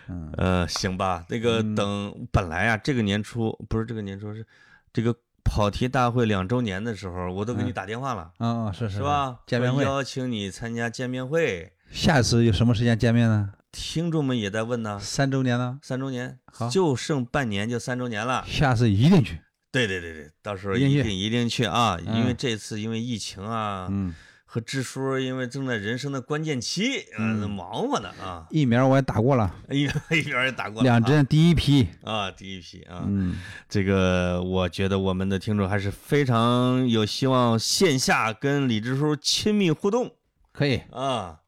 [0.09, 4.45] 嗯呃，行吧，那个嗯等本来啊，这个年初不是这个年初是
[4.93, 5.14] 这个
[5.45, 9.03] 跑题大会两周年的时候，我都给你嗯打电话了，嗯，是是是？
[9.03, 9.38] 吧？
[9.47, 13.53] 见面会邀请你参加见面会，下次有什么时间见面呢？
[13.72, 15.78] 听众们也在问呢，三周年呢？
[15.82, 18.45] 三周年好就剩半年就三周年了。
[18.47, 19.40] 下次一定去。
[19.70, 21.99] 对对对对，到时候一定一定去啊！
[21.99, 24.14] 因为嗯这次因为疫情啊，嗯，
[24.53, 31.89] 和支书因为正在人生的关键期，嗯嗯，忙活呢啊，疫苗我也打过了， 疫疫苗也打过了两针，第一批。
[32.05, 40.17] 啊，第一批啊，嗯，这个我觉得我们的听众还是非常有希望线下跟李支书亲密互动
[40.53, 40.83] 可以。
[40.91, 41.39] 啊。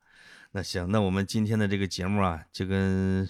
[0.53, 3.29] 那行，那我们今天的这个节目啊，就跟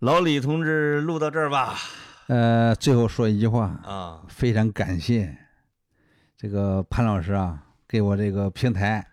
[0.00, 1.76] 老李同志录到这儿吧。
[2.26, 5.38] 呃，最后说一句话，啊，非常感谢
[6.36, 9.06] 这个潘老师啊，给我这个平台，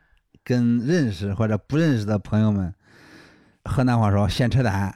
[0.43, 2.73] 跟认识或者不认识的朋友们，
[3.65, 4.93] 河南话说闲扯淡，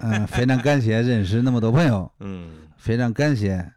[0.00, 3.72] 嗯、非常感谢认识那么多朋友， 嗯，非常感谢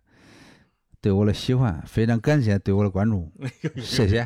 [1.02, 3.32] 对我的喜欢，非常感谢对我的关注，
[3.82, 4.26] 谢谢。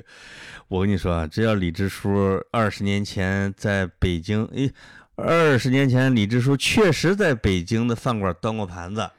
[0.68, 4.72] 我跟你说啊，只要李支书二十年前在北京，诶，
[5.16, 9.10] 二十年前李支书确实在北京的饭馆端过盘子，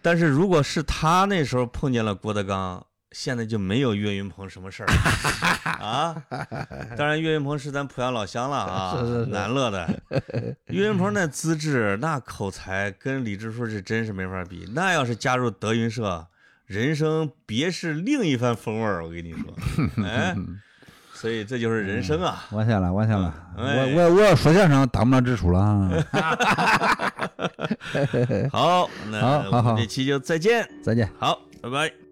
[0.00, 2.86] 但是如果是他那时候碰见了郭德纲，
[3.18, 4.92] 现在就没有岳云鹏什么事儿了
[5.82, 6.22] 啊。
[6.98, 9.88] 当然，岳云鹏是咱濮阳老乡了啊， 是是是南乐的。
[10.68, 14.70] 岳云鹏那资质、那口才，跟李支书是真是没法比。
[14.74, 16.26] 那要是加入德云社，
[16.66, 19.02] 人生别是另一番风味儿。
[19.02, 20.36] 我跟你说，哎，
[21.14, 22.44] 所以这就是人生啊。
[22.50, 25.90] 完下了，完下了，哎我我我要说相声当不了支书了啊，
[28.52, 30.68] 好，那好好好我们这期就再见。
[30.82, 31.10] 再见。
[31.18, 32.05] 好，拜拜。